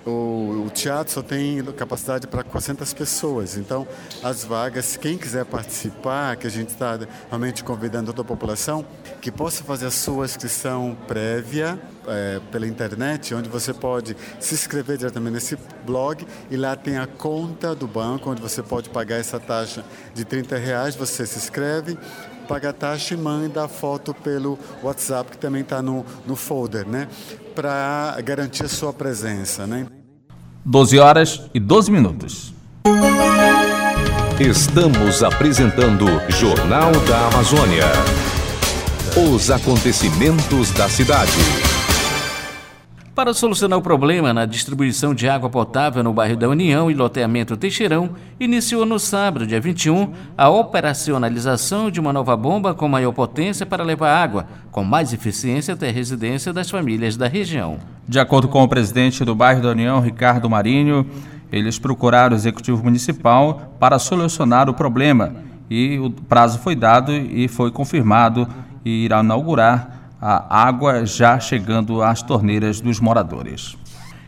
o, 0.06 0.66
o, 0.66 0.70
teatro 0.74 1.14
só 1.14 1.22
tem 1.22 1.64
capacidade 1.74 2.28
para 2.28 2.44
400 2.44 2.94
pessoas, 2.94 3.58
então 3.58 3.88
as 4.24 4.44
vagas, 4.44 4.98
quem 4.98 5.18
quiser 5.18 5.46
participar, 5.46 6.36
que 6.38 6.48
a 6.48 6.50
gente 6.50 6.70
está 6.70 7.00
realmente 7.30 7.64
convidando 7.64 8.12
toda 8.12 8.22
a 8.22 8.26
população, 8.26 8.86
que 9.22 9.32
possa 9.32 9.64
fazer 9.64 9.88
a 9.88 9.92
sua 9.92 10.26
inscrição 10.26 10.98
prévia 11.08 11.80
é, 12.08 12.40
pela 12.52 12.66
internet, 12.66 13.36
onde 13.36 13.48
você 13.50 13.74
pode 13.74 14.18
se 14.40 14.56
inscrever 14.56 14.98
diretamente 14.98 15.34
nesse 15.34 15.58
blog 15.86 16.26
e 16.50 16.58
lá 16.58 16.76
tem 16.76 16.98
a 16.98 17.06
conta 17.06 17.76
do 17.76 17.88
banco, 17.88 18.32
onde 18.32 18.42
você 18.42 18.64
pode 18.64 18.90
pagar 18.90 19.18
essa 19.18 19.40
taxa 19.40 19.84
de 20.14 20.26
30 20.26 20.58
reais, 20.58 20.96
você 20.96 21.26
se 21.26 21.38
inscreve, 21.38 21.98
paga 22.48 22.70
a 22.70 22.74
taxa 22.74 23.14
e 23.14 23.18
manda 23.18 23.64
a 23.64 23.68
foto 23.68 24.14
pelo 24.14 24.58
WhatsApp, 24.84 25.32
que 25.32 25.38
também 25.38 25.62
está 25.62 25.82
no, 25.82 26.06
no 26.26 26.36
folder, 26.36 26.88
né? 26.88 27.08
Para 27.56 28.18
garantir 28.24 28.64
a 28.64 28.70
sua 28.70 28.94
presença, 28.94 29.68
né? 29.68 29.88
12 30.64 31.00
horas 31.00 31.42
e 31.54 31.60
12 31.60 31.92
minutos. 31.92 32.54
Estamos 34.40 35.22
apresentando 35.24 36.06
Jornal 36.30 36.92
da 37.08 37.28
Amazônia. 37.28 37.86
Os 39.16 39.52
acontecimentos 39.52 40.72
da 40.72 40.88
cidade. 40.88 41.71
Para 43.22 43.36
solucionar 43.36 43.78
o 43.78 43.84
problema 43.84 44.34
na 44.34 44.48
distribuição 44.48 45.14
de 45.14 45.30
água 45.30 45.48
potável 45.48 46.02
no 46.04 46.12
bairro 46.12 46.36
da 46.36 46.50
União 46.50 46.90
e 46.90 46.96
loteamento 46.96 47.56
Teixeirão, 47.56 48.16
iniciou 48.40 48.84
no 48.84 48.98
sábado, 48.98 49.46
dia 49.46 49.62
21, 49.62 50.12
a 50.36 50.50
operacionalização 50.50 51.92
de 51.92 52.00
uma 52.00 52.12
nova 52.12 52.36
bomba 52.36 52.74
com 52.74 52.88
maior 52.88 53.12
potência 53.12 53.64
para 53.64 53.84
levar 53.84 54.12
água, 54.12 54.48
com 54.72 54.84
mais 54.84 55.14
eficiência 55.14 55.76
até 55.76 55.90
a 55.90 55.92
residência 55.92 56.52
das 56.52 56.72
famílias 56.72 57.16
da 57.16 57.28
região. 57.28 57.78
De 58.08 58.20
acordo 58.20 58.48
com 58.48 58.64
o 58.64 58.68
presidente 58.68 59.24
do 59.24 59.36
bairro 59.36 59.62
da 59.62 59.70
União, 59.70 60.02
Ricardo 60.02 60.50
Marinho, 60.50 61.06
eles 61.52 61.78
procuraram 61.78 62.34
o 62.36 62.40
executivo 62.40 62.84
municipal 62.84 63.76
para 63.80 64.00
solucionar 64.00 64.68
o 64.68 64.74
problema 64.74 65.36
e 65.70 66.00
o 66.00 66.10
prazo 66.10 66.58
foi 66.58 66.76
dado 66.76 67.12
e 67.14 67.48
foi 67.48 67.70
confirmado 67.70 68.48
e 68.84 69.06
irá 69.06 69.20
inaugurar 69.20 70.01
a 70.22 70.68
água 70.68 71.06
já 71.06 71.40
chegando 71.40 72.04
às 72.04 72.22
torneiras 72.22 72.80
dos 72.80 73.00
moradores. 73.00 73.76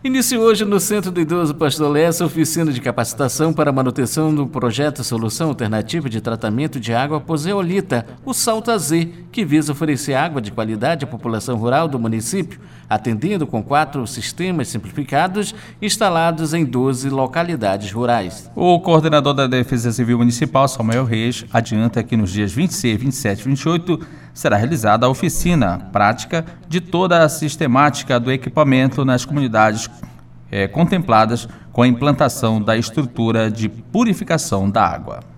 Inicia 0.05 0.37
hoje 0.37 0.65
no 0.65 0.81
Centro 0.81 1.11
do 1.11 1.21
Idoso 1.21 1.55
Pastor 1.55 1.89
Lessa 1.89 2.25
oficina 2.25 2.73
de 2.73 2.81
capacitação 2.81 3.53
para 3.53 3.71
manutenção 3.71 4.35
do 4.35 4.45
projeto 4.45 5.01
Solução 5.01 5.47
Alternativa 5.47 6.09
de 6.09 6.19
Tratamento 6.19 6.77
de 6.77 6.93
Água 6.93 7.21
Poseolita, 7.21 8.05
o 8.25 8.33
Salta 8.33 8.77
Z, 8.77 9.09
que 9.31 9.45
visa 9.45 9.71
oferecer 9.71 10.15
água 10.15 10.41
de 10.41 10.51
qualidade 10.51 11.05
à 11.05 11.07
população 11.07 11.55
rural 11.55 11.87
do 11.87 11.97
município, 11.97 12.59
atendendo 12.89 13.47
com 13.47 13.63
quatro 13.63 14.05
sistemas 14.05 14.67
simplificados 14.67 15.55
instalados 15.81 16.53
em 16.53 16.65
12 16.65 17.09
localidades 17.09 17.89
rurais. 17.89 18.51
O 18.57 18.81
coordenador 18.81 19.33
da 19.33 19.47
Defesa 19.47 19.89
Civil 19.89 20.17
Municipal, 20.17 20.67
Samuel 20.67 21.05
Reis, 21.05 21.45
adianta 21.53 22.03
que 22.03 22.17
nos 22.17 22.33
dias 22.33 22.51
26, 22.51 22.99
27 22.99 23.39
e 23.39 23.43
28 23.45 23.99
será 24.33 24.57
realizada 24.57 25.05
a 25.05 25.09
oficina 25.09 25.79
prática 25.91 26.45
de 26.67 26.81
toda 26.81 27.23
a 27.23 27.29
sistemática 27.29 28.19
do 28.19 28.31
equipamento 28.31 29.05
nas 29.05 29.25
comunidades 29.25 29.89
é, 30.51 30.67
contempladas 30.67 31.47
com 31.71 31.81
a 31.81 31.87
implantação 31.87 32.61
da 32.61 32.77
estrutura 32.77 33.49
de 33.49 33.69
purificação 33.69 34.69
da 34.69 34.85
água. 34.85 35.32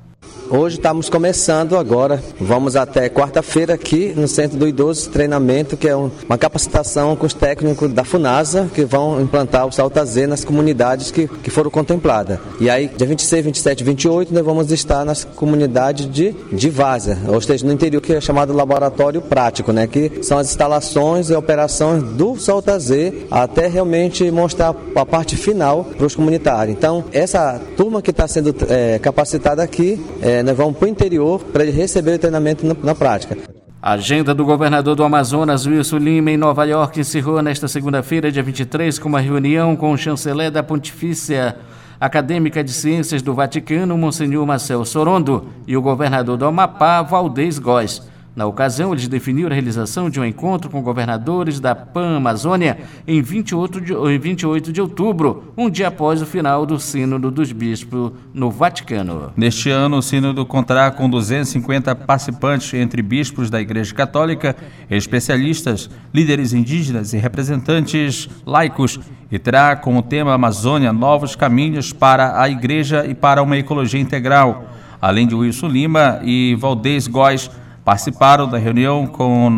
Hoje 0.48 0.76
estamos 0.76 1.10
começando 1.10 1.76
agora. 1.76 2.22
Vamos 2.40 2.76
até 2.76 3.10
quarta-feira 3.10 3.74
aqui 3.74 4.14
no 4.16 4.28
Centro 4.28 4.60
do 4.60 4.68
Idoso 4.68 5.10
Treinamento, 5.10 5.76
que 5.76 5.88
é 5.88 5.96
uma 5.96 6.38
capacitação 6.38 7.16
com 7.16 7.26
os 7.26 7.34
técnicos 7.34 7.92
da 7.92 8.04
FUNASA 8.04 8.70
que 8.74 8.86
vão 8.86 9.20
implantar 9.20 9.66
o 9.66 9.72
Salta 9.72 10.06
Z 10.06 10.28
nas 10.28 10.46
comunidades 10.46 11.10
que, 11.10 11.28
que 11.28 11.50
foram 11.50 11.72
contempladas. 11.72 12.38
E 12.60 12.70
aí, 12.70 12.88
dia 12.88 13.08
26, 13.08 13.46
27 13.46 13.82
e 13.82 13.84
28, 13.84 14.34
nós 14.34 14.46
vamos 14.46 14.72
estar 14.72 15.04
nas 15.04 15.24
comunidades 15.24 16.10
de, 16.10 16.36
de 16.52 16.70
Várzea, 16.70 17.18
ou 17.28 17.42
seja, 17.42 17.66
no 17.66 17.74
interior, 17.74 18.00
que 18.00 18.14
é 18.14 18.22
chamado 18.22 18.54
laboratório 18.54 19.22
prático, 19.22 19.72
né? 19.72 19.88
Que 19.88 20.24
são 20.24 20.38
as 20.38 20.50
instalações 20.50 21.32
e 21.32 21.34
operações 21.34 22.04
do 22.04 22.38
Salta 22.38 22.78
Z 22.78 23.26
até 23.32 23.66
realmente 23.68 24.30
mostrar 24.30 24.76
a 24.96 25.06
parte 25.06 25.36
final 25.36 25.86
para 25.98 26.06
os 26.06 26.16
comunitários. 26.16 26.78
Então, 26.78 27.04
essa 27.12 27.60
turma 27.76 28.00
que 28.00 28.12
está 28.12 28.28
sendo 28.28 28.56
é, 28.70 29.00
capacitada 29.00 29.64
aqui 29.64 30.00
é, 30.22 30.35
é, 30.36 30.44
nós 30.44 30.58
vamos 30.58 30.78
para 30.78 30.86
o 30.86 30.90
interior 30.90 31.40
para 31.40 31.64
receber 31.64 32.16
o 32.16 32.20
treinamento 32.20 32.66
na, 32.66 32.76
na 32.84 32.94
prática. 32.94 33.38
A 33.82 33.94
agenda 33.94 34.34
do 34.34 34.44
governador 34.44 34.96
do 34.96 35.04
Amazonas, 35.04 35.66
Wilson 35.66 35.98
Lima, 35.98 36.32
em 36.32 36.38
Nova 36.38 36.66
York, 36.66 37.00
encerrou 37.00 37.42
nesta 37.42 37.68
segunda-feira, 37.68 38.32
dia 38.32 38.44
23, 38.44 39.00
com 39.00 39.08
uma 39.08 39.22
reunião 39.22 39.76
com 39.76 39.92
o 39.92 39.98
chanceler 39.98 40.52
da 40.52 40.64
Pontifícia 40.64 41.56
Acadêmica 42.00 42.64
de 42.64 42.74
Ciências 42.74 43.22
do 43.22 43.34
Vaticano, 43.34 43.98
Monsenhor 43.98 44.46
Marcel 44.46 44.84
Sorondo, 44.84 45.48
e 45.66 45.78
o 45.78 45.82
governador 45.82 46.36
do 46.36 46.46
Amapá, 46.46 47.02
Valdez 47.02 47.58
Góes. 47.60 48.02
Na 48.36 48.46
ocasião, 48.46 48.92
eles 48.92 49.08
definiram 49.08 49.50
a 49.50 49.54
realização 49.54 50.10
de 50.10 50.20
um 50.20 50.26
encontro 50.26 50.70
com 50.70 50.82
governadores 50.82 51.62
da 51.62 51.74
Pan-Amazônia 51.74 52.78
em 53.08 53.22
28 53.22 53.80
de, 53.80 53.94
em 53.94 54.20
28 54.20 54.74
de 54.74 54.82
outubro, 54.82 55.54
um 55.56 55.70
dia 55.70 55.88
após 55.88 56.22
o 56.22 56.26
final 56.26 56.66
do 56.66 56.78
Sínodo 56.78 57.32
dos 57.32 57.54
Bispos 57.54 58.12
no 58.34 58.52
Vaticano. 58.52 59.32
Neste 59.38 59.70
ano, 59.70 59.98
o 59.98 60.02
Sínodo 60.02 60.46
contará 60.46 60.92
com 60.92 61.10
250 61.10 61.96
participantes 61.96 62.74
entre 62.74 63.02
bispos 63.02 63.50
da 63.50 63.62
Igreja 63.62 63.96
Católica, 63.96 64.54
especialistas, 64.90 65.90
líderes 66.14 66.52
indígenas 66.52 67.14
e 67.14 67.18
representantes 67.18 68.28
laicos 68.46 69.00
e 69.32 69.40
terá 69.40 69.78
como 69.78 70.04
tema 70.04 70.34
Amazônia 70.34 70.92
novos 70.92 71.38
caminhos 71.38 71.94
para 71.94 72.42
a 72.42 72.50
Igreja 72.50 73.06
e 73.08 73.14
para 73.14 73.42
uma 73.42 73.58
ecologia 73.58 74.00
integral. 74.00 74.66
Além 75.02 75.26
de 75.26 75.36
Wilson 75.36 75.68
Lima 75.68 76.20
e 76.24 76.56
Valdez 76.56 77.08
Góes, 77.08 77.50
Participaram 77.86 78.50
da 78.50 78.58
reunião 78.58 79.06
com, 79.06 79.50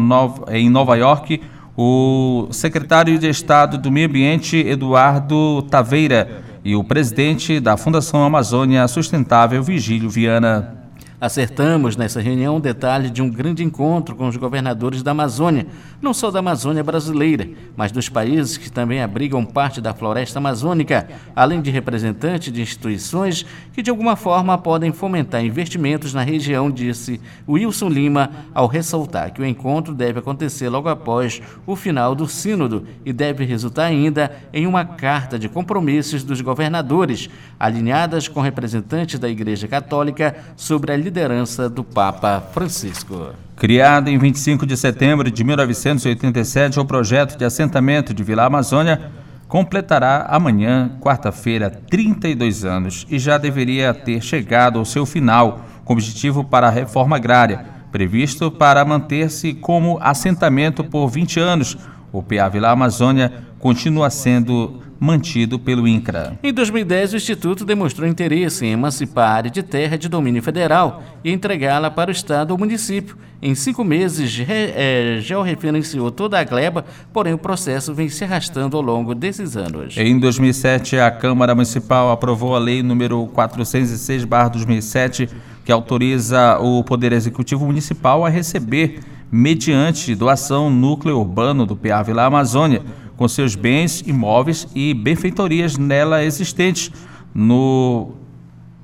em 0.52 0.70
Nova 0.70 0.96
York 0.96 1.42
o 1.78 2.48
secretário 2.52 3.18
de 3.18 3.30
Estado 3.30 3.78
do 3.78 3.92
Meio 3.92 4.10
Ambiente, 4.10 4.58
Eduardo 4.58 5.62
Taveira, 5.64 6.44
e 6.66 6.76
o 6.76 6.84
presidente 6.84 7.60
da 7.60 7.78
Fundação 7.78 8.24
Amazônia 8.24 8.88
Sustentável, 8.88 9.64
Vigílio 9.64 10.10
Viana. 10.10 10.77
Acertamos 11.20 11.98
nessa 11.98 12.22
reunião 12.22 12.60
detalhes 12.60 13.12
de 13.12 13.24
um 13.24 13.30
grande 13.30 13.64
encontro 13.64 14.16
com 14.16 14.28
os 14.28 14.38
governadores 14.38 15.02
da 15.02 15.10
Amazônia, 15.10 15.66
não 16.00 16.14
só 16.14 16.30
da 16.30 16.38
Amazônia 16.38 16.84
brasileira, 16.84 17.50
mas 17.76 17.92
dos 17.92 18.08
países 18.08 18.56
que 18.56 18.72
também 18.72 19.02
abrigam 19.02 19.44
parte 19.44 19.82
da 19.82 19.96
floresta 19.96 20.38
amazônica, 20.38 21.08
além 21.36 21.60
de 21.60 21.72
representantes 21.72 22.54
de 22.54 22.62
instituições 22.62 23.44
que 23.74 23.82
de 23.82 23.90
alguma 23.90 24.16
forma 24.16 24.60
podem 24.60 24.92
fomentar 24.92 25.44
investimentos 25.44 26.14
na 26.14 26.22
região, 26.22 26.70
disse 26.70 27.20
Wilson 27.50 27.90
Lima, 27.90 28.30
ao 28.54 28.68
ressaltar 28.68 29.34
que 29.34 29.42
o 29.42 29.46
encontro 29.46 29.96
deve 29.96 30.20
acontecer 30.20 30.70
logo 30.70 30.88
após 30.88 31.42
o 31.66 31.76
final 31.76 32.14
do 32.14 32.28
Sínodo 32.28 32.86
e 33.04 33.12
deve 33.12 33.44
resultar 33.44 33.86
ainda 33.86 34.32
em 34.54 34.68
uma 34.68 34.86
carta 34.86 35.40
de 35.40 35.50
compromissos 35.50 36.24
dos 36.24 36.42
governadores, 36.42 37.28
alinhadas 37.60 38.28
com 38.28 38.40
representantes 38.40 39.18
da 39.18 39.28
Igreja 39.28 39.68
Católica 39.68 40.36
sobre 40.56 40.92
a 40.92 41.07
liderança 41.08 41.70
do 41.70 41.86
Papa 41.86 42.44
Francisco. 42.52 43.30
Criado 43.56 44.10
em 44.10 44.18
25 44.18 44.66
de 44.66 44.76
setembro 44.76 45.32
de 45.32 45.42
1987, 45.42 46.80
o 46.80 46.86
projeto 46.86 47.38
de 47.38 47.46
assentamento 47.46 48.14
de 48.14 48.24
Vila 48.24 48.44
Amazônia 48.44 49.10
completará 49.48 50.28
amanhã, 50.30 50.92
quarta-feira, 51.00 51.70
32 51.70 52.66
anos 52.66 53.08
e 53.10 53.18
já 53.18 53.38
deveria 53.38 53.94
ter 53.94 54.22
chegado 54.22 54.78
ao 54.78 54.84
seu 54.84 55.06
final, 55.06 55.62
com 55.86 55.94
objetivo 55.94 56.44
para 56.44 56.68
a 56.68 56.72
reforma 56.72 57.16
agrária, 57.16 57.66
previsto 57.90 58.52
para 58.52 58.84
manter-se 58.84 59.54
como 59.54 59.98
assentamento 60.02 60.84
por 60.84 61.08
20 61.08 61.40
anos. 61.40 61.78
O 62.12 62.22
PA 62.22 62.50
Vila 62.50 62.70
Amazônia 62.70 63.47
continua 63.68 64.10
sendo 64.10 64.80
mantido 64.98 65.60
pelo 65.60 65.86
INCRA. 65.86 66.40
Em 66.42 66.54
2010, 66.54 67.12
o 67.12 67.18
Instituto 67.18 67.66
demonstrou 67.66 68.08
interesse 68.08 68.66
em 68.66 68.72
emancipar 68.72 69.30
a 69.30 69.34
área 69.34 69.52
de 69.52 69.62
terra 69.62 69.98
de 69.98 70.08
domínio 70.08 70.42
federal 70.42 71.04
e 71.22 71.34
entregá-la 71.34 71.92
para 71.92 72.08
o 72.10 72.14
Estado 72.14 72.52
ou 72.52 72.58
município. 72.58 73.18
Em 73.42 73.54
cinco 73.54 73.84
meses, 73.84 74.42
é, 74.48 75.18
georreferenciou 75.20 76.10
toda 76.12 76.40
a 76.40 76.46
gleba, 76.46 76.86
porém 77.12 77.34
o 77.34 77.38
processo 77.38 77.94
vem 77.94 78.08
se 78.08 78.24
arrastando 78.24 78.78
ao 78.78 78.84
longo 78.84 79.14
desses 79.14 79.58
anos. 79.58 79.98
Em 79.98 80.18
2007, 80.18 80.98
a 80.98 81.12
Câmara 81.12 81.54
Municipal 81.54 82.10
aprovou 82.10 82.56
a 82.56 82.60
Lei 82.60 82.82
número 82.82 83.28
406-2007, 83.36 85.30
que 85.66 85.74
autoriza 85.74 86.58
o 86.60 86.86
Poder 86.86 87.12
Executivo 87.12 87.66
Municipal 87.66 88.26
a 88.26 88.30
receber, 88.30 89.02
mediante 89.30 90.16
doação, 90.16 90.70
núcleo 90.70 91.20
urbano 91.20 91.66
do 91.66 91.76
PA 91.76 92.02
Vila 92.02 92.24
Amazônia 92.24 92.82
com 93.18 93.28
seus 93.28 93.56
bens 93.56 94.02
imóveis 94.06 94.68
e 94.74 94.94
benfeitorias 94.94 95.76
nela 95.76 96.24
existentes 96.24 96.90
no 97.34 98.14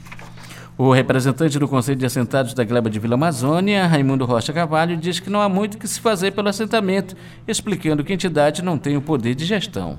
O 0.76 0.92
representante 0.92 1.58
do 1.58 1.66
Conselho 1.66 1.98
de 1.98 2.04
Assentados 2.06 2.54
da 2.54 2.62
Gleba 2.62 2.88
de 2.88 3.00
Vila 3.00 3.14
Amazônia, 3.14 3.84
Raimundo 3.87 4.24
Rocha 4.24 4.52
Carvalho, 4.52 4.96
diz 4.96 5.18
que 5.18 5.28
não 5.28 5.40
há 5.40 5.48
muito 5.48 5.76
que 5.76 5.88
se 5.88 6.00
fazer 6.00 6.30
pelo 6.30 6.48
assentamento, 6.48 7.16
explicando 7.48 8.04
que 8.04 8.12
a 8.12 8.14
entidade 8.14 8.62
não 8.62 8.78
tem 8.78 8.96
o 8.96 9.02
poder 9.02 9.34
de 9.34 9.44
gestão. 9.44 9.98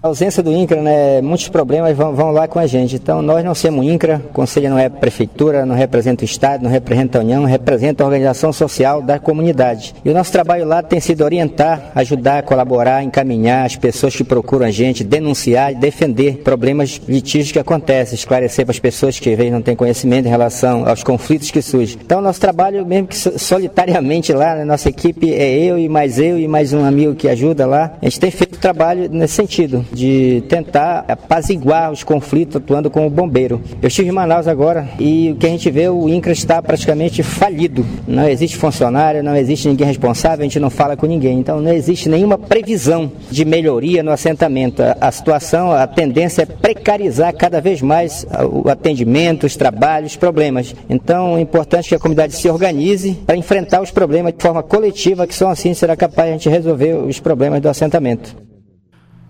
A 0.00 0.06
ausência 0.06 0.44
do 0.44 0.52
INCRA, 0.52 0.80
né, 0.80 1.20
muitos 1.20 1.48
problemas 1.48 1.96
vão, 1.96 2.14
vão, 2.14 2.30
lá 2.30 2.46
com 2.46 2.60
a 2.60 2.68
gente. 2.68 2.94
Então, 2.94 3.20
nós 3.20 3.44
não 3.44 3.52
somos 3.52 3.84
INCRA, 3.84 4.22
o 4.30 4.32
Conselho 4.32 4.70
não 4.70 4.78
é 4.78 4.88
prefeitura, 4.88 5.66
não 5.66 5.74
representa 5.74 6.22
o 6.22 6.24
Estado, 6.24 6.62
não 6.62 6.70
representa 6.70 7.18
a 7.18 7.20
União, 7.20 7.44
representa 7.44 8.04
a 8.04 8.06
organização 8.06 8.52
social 8.52 9.02
da 9.02 9.18
comunidade. 9.18 9.96
E 10.04 10.08
o 10.08 10.14
nosso 10.14 10.30
trabalho 10.30 10.64
lá 10.64 10.84
tem 10.84 11.00
sido 11.00 11.24
orientar, 11.24 11.90
ajudar, 11.96 12.44
colaborar, 12.44 13.02
encaminhar 13.02 13.66
as 13.66 13.74
pessoas 13.74 14.14
que 14.14 14.22
procuram 14.22 14.66
a 14.66 14.70
gente, 14.70 15.02
denunciar 15.02 15.72
e 15.72 15.74
defender 15.74 16.42
problemas 16.44 17.00
litígios 17.08 17.50
que 17.50 17.58
acontecem, 17.58 18.14
esclarecer 18.14 18.64
para 18.64 18.72
as 18.72 18.78
pessoas 18.78 19.18
que 19.18 19.30
às 19.30 19.36
vezes 19.36 19.52
não 19.52 19.62
têm 19.62 19.74
conhecimento 19.74 20.26
em 20.26 20.30
relação 20.30 20.88
aos 20.88 21.02
conflitos 21.02 21.50
que 21.50 21.60
surgem. 21.60 21.98
Então, 22.00 22.20
nosso 22.20 22.40
trabalho, 22.40 22.86
mesmo 22.86 23.08
que 23.08 23.16
solitariamente 23.16 24.32
lá, 24.32 24.54
né, 24.54 24.64
nossa 24.64 24.88
equipe 24.88 25.34
é 25.34 25.58
eu 25.58 25.76
e 25.76 25.88
mais 25.88 26.20
eu 26.20 26.38
e 26.38 26.46
mais 26.46 26.72
um 26.72 26.84
amigo 26.84 27.16
que 27.16 27.28
ajuda 27.28 27.66
lá, 27.66 27.94
a 28.00 28.04
gente 28.04 28.20
tem 28.20 28.30
feito 28.30 28.60
trabalho 28.60 29.08
nesse 29.10 29.34
sentido 29.34 29.87
de 29.92 30.42
tentar 30.48 31.04
apaziguar 31.08 31.90
os 31.90 32.02
conflitos 32.02 32.56
atuando 32.56 32.90
como 32.90 33.08
bombeiro. 33.08 33.60
Eu 33.80 33.88
estive 33.88 34.08
em 34.08 34.12
Manaus 34.12 34.46
agora 34.46 34.88
e 34.98 35.32
o 35.32 35.36
que 35.36 35.46
a 35.46 35.50
gente 35.50 35.70
vê, 35.70 35.88
o 35.88 36.08
INCRA 36.08 36.32
está 36.32 36.62
praticamente 36.62 37.22
falido. 37.22 37.84
Não 38.06 38.28
existe 38.28 38.56
funcionário, 38.56 39.22
não 39.22 39.36
existe 39.36 39.68
ninguém 39.68 39.86
responsável, 39.86 40.40
a 40.40 40.44
gente 40.44 40.60
não 40.60 40.70
fala 40.70 40.96
com 40.96 41.06
ninguém. 41.06 41.38
Então 41.38 41.60
não 41.60 41.72
existe 41.72 42.08
nenhuma 42.08 42.38
previsão 42.38 43.10
de 43.30 43.44
melhoria 43.44 44.02
no 44.02 44.10
assentamento. 44.10 44.82
A 45.00 45.10
situação, 45.10 45.72
a 45.72 45.86
tendência 45.86 46.42
é 46.42 46.46
precarizar 46.46 47.34
cada 47.34 47.60
vez 47.60 47.82
mais 47.82 48.26
o 48.50 48.68
atendimento, 48.68 49.46
os 49.46 49.56
trabalhos, 49.56 50.12
os 50.12 50.16
problemas. 50.16 50.74
Então 50.88 51.36
é 51.36 51.40
importante 51.40 51.88
que 51.88 51.94
a 51.94 51.98
comunidade 51.98 52.34
se 52.34 52.48
organize 52.48 53.14
para 53.26 53.36
enfrentar 53.36 53.80
os 53.80 53.90
problemas 53.90 54.32
de 54.32 54.42
forma 54.42 54.62
coletiva, 54.62 55.26
que 55.26 55.34
só 55.34 55.48
assim 55.48 55.74
será 55.74 55.96
capaz 55.96 56.28
de 56.28 56.34
a 56.34 56.36
gente 56.38 56.48
resolver 56.48 56.94
os 56.94 57.20
problemas 57.20 57.60
do 57.60 57.68
assentamento. 57.68 58.47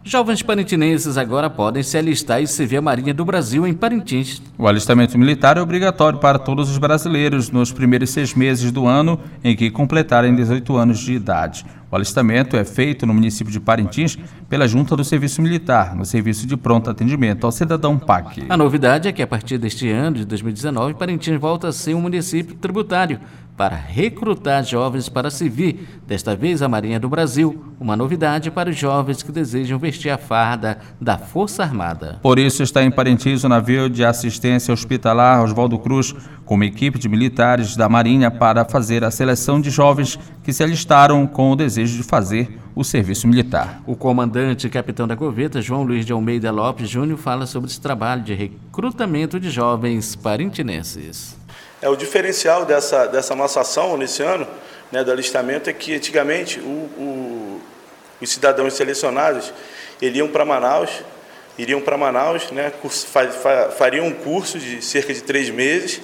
Jovens 0.04 0.42
parintinenses 0.42 1.18
agora 1.18 1.50
podem 1.50 1.82
se 1.82 1.98
alistar 1.98 2.40
e 2.40 2.46
servir 2.46 2.78
a 2.78 2.82
Marinha 2.82 3.12
do 3.12 3.24
Brasil 3.24 3.66
em 3.66 3.74
Parintins. 3.74 4.40
O 4.56 4.66
alistamento 4.66 5.18
militar 5.18 5.58
é 5.58 5.60
obrigatório 5.60 6.18
para 6.18 6.38
todos 6.38 6.70
os 6.70 6.78
brasileiros 6.78 7.50
nos 7.50 7.72
primeiros 7.72 8.10
seis 8.10 8.32
meses 8.32 8.72
do 8.72 8.86
ano 8.86 9.20
em 9.44 9.54
que 9.54 9.70
completarem 9.70 10.34
18 10.34 10.76
anos 10.76 11.00
de 11.00 11.12
idade. 11.12 11.66
O 11.90 11.96
alistamento 11.96 12.54
é 12.54 12.64
feito 12.64 13.06
no 13.06 13.14
município 13.14 13.50
de 13.50 13.58
Parintins 13.58 14.18
pela 14.46 14.68
Junta 14.68 14.94
do 14.94 15.02
Serviço 15.02 15.40
Militar, 15.40 15.96
no 15.96 16.04
Serviço 16.04 16.46
de 16.46 16.54
Pronto 16.54 16.90
Atendimento 16.90 17.44
ao 17.44 17.52
Cidadão 17.52 17.98
PAC. 17.98 18.44
A 18.48 18.56
novidade 18.58 19.08
é 19.08 19.12
que 19.12 19.22
a 19.22 19.26
partir 19.26 19.56
deste 19.56 19.88
ano 19.88 20.18
de 20.18 20.24
2019, 20.26 20.94
Parintins 20.94 21.40
volta 21.40 21.68
a 21.68 21.72
ser 21.72 21.94
um 21.94 22.00
município 22.02 22.54
tributário 22.56 23.18
para 23.58 23.74
recrutar 23.74 24.62
jovens 24.62 25.08
para 25.08 25.30
servir, 25.30 26.00
desta 26.06 26.36
vez 26.36 26.62
a 26.62 26.68
Marinha 26.68 27.00
do 27.00 27.08
Brasil, 27.08 27.64
uma 27.80 27.96
novidade 27.96 28.52
para 28.52 28.70
os 28.70 28.76
jovens 28.76 29.20
que 29.20 29.32
desejam 29.32 29.80
vestir 29.80 30.10
a 30.10 30.16
farda 30.16 30.78
da 31.00 31.18
Força 31.18 31.64
Armada. 31.64 32.20
Por 32.22 32.38
isso 32.38 32.62
está 32.62 32.84
em 32.84 32.90
Parintins 32.90 33.42
o 33.42 33.48
navio 33.48 33.90
de 33.90 34.04
assistência 34.04 34.72
hospitalar 34.72 35.42
Oswaldo 35.42 35.76
Cruz, 35.76 36.14
com 36.48 36.54
uma 36.54 36.64
equipe 36.64 36.98
de 36.98 37.10
militares 37.10 37.76
da 37.76 37.90
Marinha 37.90 38.30
para 38.30 38.64
fazer 38.64 39.04
a 39.04 39.10
seleção 39.10 39.60
de 39.60 39.68
jovens 39.68 40.18
que 40.42 40.50
se 40.50 40.62
alistaram 40.62 41.26
com 41.26 41.52
o 41.52 41.54
desejo 41.54 41.98
de 41.98 42.02
fazer 42.02 42.48
o 42.74 42.82
serviço 42.82 43.28
militar. 43.28 43.82
O 43.86 43.94
comandante 43.94 44.66
e 44.66 44.70
capitão 44.70 45.06
da 45.06 45.14
corveta, 45.14 45.60
João 45.60 45.82
Luiz 45.82 46.06
de 46.06 46.12
Almeida 46.12 46.50
Lopes 46.50 46.88
Júnior, 46.88 47.18
fala 47.18 47.44
sobre 47.44 47.68
esse 47.68 47.78
trabalho 47.78 48.22
de 48.22 48.32
recrutamento 48.32 49.38
de 49.38 49.50
jovens 49.50 50.16
parintinenses. 50.16 51.36
É, 51.82 51.88
o 51.90 51.94
diferencial 51.94 52.64
dessa, 52.64 53.04
dessa 53.04 53.34
nossa 53.34 53.60
ação 53.60 53.98
nesse 53.98 54.22
ano, 54.22 54.46
né, 54.90 55.04
do 55.04 55.12
alistamento, 55.12 55.68
é 55.68 55.72
que 55.74 55.94
antigamente 55.94 56.60
o, 56.60 56.62
o, 56.62 57.60
os 58.22 58.30
cidadãos 58.30 58.72
selecionados 58.72 59.52
iriam 60.00 60.28
para 60.28 60.46
Manaus, 60.46 61.04
iriam 61.58 61.82
para 61.82 61.98
Manaus, 61.98 62.50
né, 62.52 62.72
fariam 63.76 64.06
um 64.06 64.14
curso 64.14 64.58
de 64.58 64.80
cerca 64.80 65.12
de 65.12 65.22
três 65.22 65.50
meses 65.50 66.00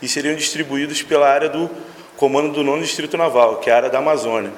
e 0.00 0.08
seriam 0.08 0.34
distribuídos 0.34 1.02
pela 1.02 1.28
área 1.28 1.48
do 1.48 1.70
comando 2.16 2.52
do 2.52 2.62
nono 2.62 2.82
distrito 2.82 3.16
naval, 3.16 3.56
que 3.56 3.70
é 3.70 3.72
a 3.72 3.76
área 3.76 3.90
da 3.90 3.98
Amazônia. 3.98 4.52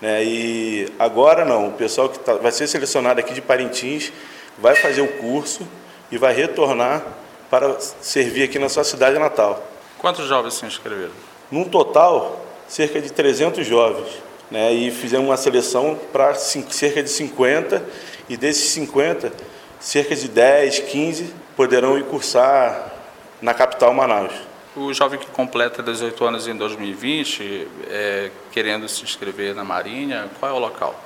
Né, 0.00 0.24
e 0.24 0.92
agora 0.98 1.44
não, 1.44 1.68
o 1.68 1.72
pessoal 1.72 2.08
que 2.08 2.18
tá, 2.18 2.34
vai 2.34 2.52
ser 2.52 2.66
selecionado 2.66 3.20
aqui 3.20 3.32
de 3.32 3.40
Parintins 3.40 4.12
vai 4.58 4.74
fazer 4.74 5.00
o 5.00 5.08
curso 5.08 5.66
e 6.10 6.18
vai 6.18 6.34
retornar 6.34 7.02
para 7.50 7.78
servir 7.80 8.44
aqui 8.44 8.58
na 8.58 8.68
sua 8.68 8.84
cidade 8.84 9.18
natal. 9.18 9.64
Quantos 9.98 10.26
jovens 10.26 10.54
se 10.54 10.66
inscreveram? 10.66 11.12
Num 11.50 11.64
total, 11.64 12.44
cerca 12.68 13.00
de 13.00 13.12
300 13.12 13.66
jovens. 13.66 14.08
Né? 14.50 14.72
E 14.72 14.90
fizemos 14.90 15.26
uma 15.26 15.36
seleção 15.36 15.98
para 16.12 16.34
cerca 16.34 17.02
de 17.02 17.10
50, 17.10 17.82
e 18.28 18.36
desses 18.36 18.70
50, 18.70 19.32
cerca 19.80 20.14
de 20.14 20.28
10, 20.28 20.80
15 20.80 21.34
poderão 21.56 21.98
ir 21.98 22.04
cursar 22.04 22.92
na 23.40 23.54
capital 23.54 23.92
Manaus. 23.92 24.32
O 24.76 24.92
jovem 24.92 25.20
que 25.20 25.26
completa 25.28 25.80
18 25.80 26.24
anos 26.24 26.48
em 26.48 26.56
2020, 26.56 27.68
é, 27.88 28.30
querendo 28.50 28.88
se 28.88 29.04
inscrever 29.04 29.54
na 29.54 29.62
Marinha, 29.62 30.28
qual 30.40 30.50
é 30.50 30.54
o 30.54 30.58
local? 30.58 31.00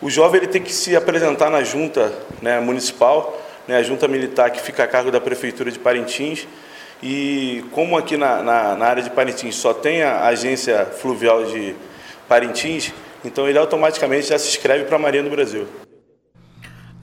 O 0.00 0.08
jovem 0.08 0.40
ele 0.40 0.50
tem 0.50 0.62
que 0.62 0.72
se 0.72 0.96
apresentar 0.96 1.50
na 1.50 1.62
junta 1.62 2.10
né, 2.40 2.58
municipal, 2.60 3.38
né, 3.68 3.76
a 3.76 3.82
junta 3.82 4.08
militar 4.08 4.50
que 4.50 4.58
fica 4.58 4.84
a 4.84 4.86
cargo 4.86 5.10
da 5.10 5.20
Prefeitura 5.20 5.70
de 5.70 5.78
Parintins, 5.78 6.48
e 7.02 7.62
como 7.72 7.98
aqui 7.98 8.16
na, 8.16 8.42
na, 8.42 8.74
na 8.74 8.86
área 8.86 9.02
de 9.02 9.10
Parintins 9.10 9.56
só 9.56 9.74
tem 9.74 10.02
a 10.02 10.24
agência 10.24 10.86
fluvial 10.86 11.44
de 11.44 11.76
Parintins, 12.26 12.90
então 13.22 13.46
ele 13.46 13.58
automaticamente 13.58 14.28
já 14.28 14.38
se 14.38 14.48
inscreve 14.48 14.84
para 14.84 14.96
a 14.96 14.98
Marinha 14.98 15.24
do 15.24 15.30
Brasil. 15.30 15.68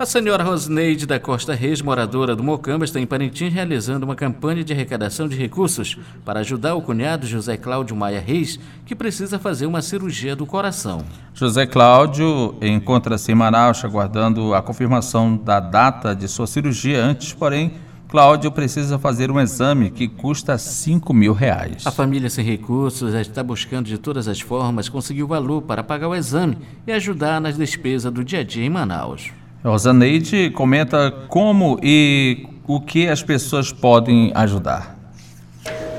A 0.02 0.06
senhora 0.08 0.44
Rosneide 0.44 1.06
da 1.06 1.20
Costa 1.20 1.54
Reis, 1.54 1.80
moradora 1.80 2.36
do 2.36 2.44
Mocamba, 2.44 2.84
está 2.84 3.00
em 3.00 3.06
Parintins 3.06 3.54
realizando 3.54 4.04
uma 4.04 4.16
campanha 4.16 4.64
de 4.64 4.74
arrecadação 4.74 5.28
de 5.28 5.36
recursos 5.36 5.96
para 6.26 6.40
ajudar 6.40 6.74
o 6.74 6.82
cunhado 6.82 7.28
José 7.28 7.56
Cláudio 7.56 7.96
Maia 7.96 8.20
Reis, 8.20 8.60
que 8.84 8.96
precisa 8.96 9.38
fazer 9.38 9.68
uma 9.68 9.80
cirurgia 9.80 10.36
do 10.36 10.44
coração. 10.44 11.06
José 11.36 11.68
Cláudio 11.68 12.56
encontra-se 12.64 13.32
em 13.32 13.36
Manaus 13.36 13.86
aguardando 13.86 14.56
a 14.56 14.62
confirmação 14.64 15.38
da 15.38 15.60
data 15.60 16.16
de 16.16 16.28
sua 16.28 16.48
cirurgia 16.48 17.00
antes, 17.00 17.32
porém, 17.32 17.72
Cláudio 18.10 18.52
precisa 18.52 18.98
fazer 18.98 19.30
um 19.30 19.40
exame 19.40 19.92
que 19.92 20.08
custa 20.08 20.58
5 20.58 21.14
mil 21.14 21.32
reais. 21.32 21.86
A 21.86 21.92
família 21.92 22.28
sem 22.28 22.44
recursos 22.44 23.14
está 23.14 23.44
buscando 23.44 23.86
de 23.86 24.00
todas 24.00 24.28
as 24.28 24.42
formas 24.42 24.90
conseguir 24.90 25.22
o 25.22 25.28
valor 25.28 25.62
para 25.62 25.84
pagar 25.84 26.08
o 26.08 26.16
exame 26.16 26.58
e 26.88 26.92
ajudar 26.92 27.40
nas 27.40 27.56
despesas 27.56 28.12
do 28.12 28.24
dia 28.24 28.40
a 28.40 28.44
dia 28.44 28.66
em 28.66 28.70
Manaus. 28.70 29.32
Rosaneide 29.64 30.50
comenta 30.50 31.12
como 31.28 31.80
e 31.84 32.48
o 32.68 32.80
que 32.80 33.08
as 33.08 33.22
pessoas 33.22 33.72
podem 33.72 34.32
ajudar. 34.34 34.98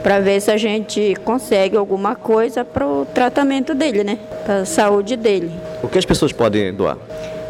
Para 0.03 0.19
ver 0.19 0.41
se 0.41 0.51
a 0.51 0.57
gente 0.57 1.15
consegue 1.25 1.77
alguma 1.77 2.17
coisa 2.17 2.65
para 2.65 2.85
o 2.85 3.05
tratamento 3.05 3.73
dele, 3.73 4.03
né? 4.03 4.19
Para 4.45 4.57
a 4.63 4.65
saúde 4.65 5.17
dele. 5.17 5.51
O 5.81 5.87
que 5.87 5.97
as 5.97 6.05
pessoas 6.05 6.33
podem 6.33 6.75
doar? 6.75 6.99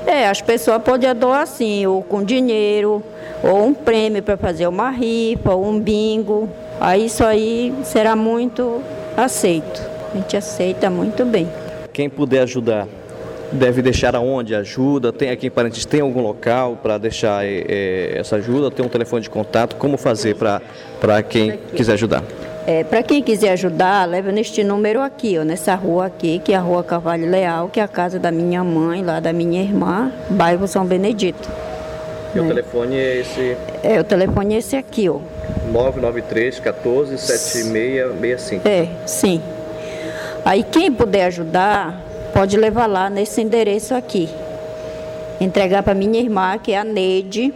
É, 0.06 0.28
as 0.28 0.42
pessoas 0.42 0.82
podem 0.82 1.14
doar 1.14 1.42
assim, 1.42 1.86
ou 1.86 2.02
com 2.02 2.22
dinheiro, 2.22 3.02
ou 3.42 3.66
um 3.66 3.72
prêmio 3.72 4.22
para 4.22 4.36
fazer 4.36 4.66
uma 4.66 4.90
rifa, 4.90 5.54
ou 5.54 5.66
um 5.66 5.80
bingo. 5.80 6.46
Aí 6.78 7.06
isso 7.06 7.24
aí 7.24 7.72
será 7.84 8.14
muito 8.14 8.82
aceito. 9.16 9.80
A 10.12 10.18
gente 10.18 10.36
aceita 10.36 10.90
muito 10.90 11.24
bem. 11.24 11.48
Quem 11.90 12.10
puder 12.10 12.42
ajudar, 12.42 12.86
deve 13.52 13.82
deixar 13.82 14.16
aonde 14.16 14.54
ajuda? 14.54 15.12
Tem 15.12 15.30
aqui 15.30 15.46
em 15.46 15.50
Parentes, 15.50 15.84
tem 15.84 16.00
algum 16.00 16.20
local 16.20 16.78
para 16.82 16.98
deixar 16.98 17.44
é, 17.44 18.14
essa 18.16 18.36
ajuda? 18.36 18.70
Tem 18.70 18.84
um 18.84 18.88
telefone 18.88 19.22
de 19.22 19.30
contato? 19.30 19.76
Como 19.76 19.96
fazer 19.96 20.36
para 20.36 21.22
quem 21.22 21.58
quiser 21.74 21.94
ajudar? 21.94 22.22
É, 22.66 22.84
para 22.84 23.02
quem 23.02 23.20
quiser 23.22 23.50
ajudar, 23.52 24.08
leva 24.08 24.30
neste 24.30 24.62
número 24.62 25.00
aqui, 25.00 25.36
ó, 25.36 25.42
nessa 25.42 25.74
rua 25.74 26.06
aqui, 26.06 26.40
que 26.44 26.52
é 26.52 26.56
a 26.56 26.60
Rua 26.60 26.84
Carvalho 26.84 27.28
Leal, 27.28 27.68
que 27.68 27.80
é 27.80 27.82
a 27.82 27.88
casa 27.88 28.20
da 28.20 28.30
minha 28.30 28.62
mãe, 28.62 29.02
lá 29.02 29.18
da 29.18 29.32
minha 29.32 29.60
irmã, 29.60 30.12
bairro 30.30 30.68
São 30.68 30.86
Benedito. 30.86 31.50
E 32.34 32.38
o 32.38 32.46
telefone 32.46 32.96
é 32.96 33.20
esse? 33.20 33.56
É, 33.82 34.00
o 34.00 34.04
telefone 34.04 34.54
é 34.54 34.58
esse 34.58 34.76
aqui, 34.76 35.08
ó. 35.08 35.18
993 35.72 36.60
14 36.60 37.18
7665. 37.18 38.68
É, 38.68 38.88
sim. 39.06 39.42
Aí 40.44 40.62
quem 40.62 40.90
puder 40.92 41.26
ajudar, 41.26 42.00
pode 42.32 42.56
levar 42.56 42.86
lá 42.86 43.08
nesse 43.10 43.40
endereço 43.40 43.94
aqui. 43.94 44.28
Entregar 45.40 45.82
para 45.82 45.94
minha 45.94 46.20
irmã, 46.20 46.58
que 46.58 46.72
é 46.72 46.78
a 46.78 46.84
Neide. 46.84 47.52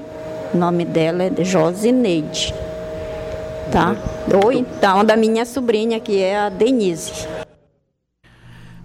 O 0.53 0.57
nome 0.57 0.85
dela 0.85 1.25
é 1.25 1.45
Josineide. 1.45 2.55
Tá? 3.71 3.97
Ou 4.43 4.53
então 4.53 5.05
da 5.05 5.17
minha 5.17 5.45
sobrinha, 5.45 5.99
que 5.99 6.21
é 6.21 6.39
a 6.39 6.49
Denise. 6.49 7.27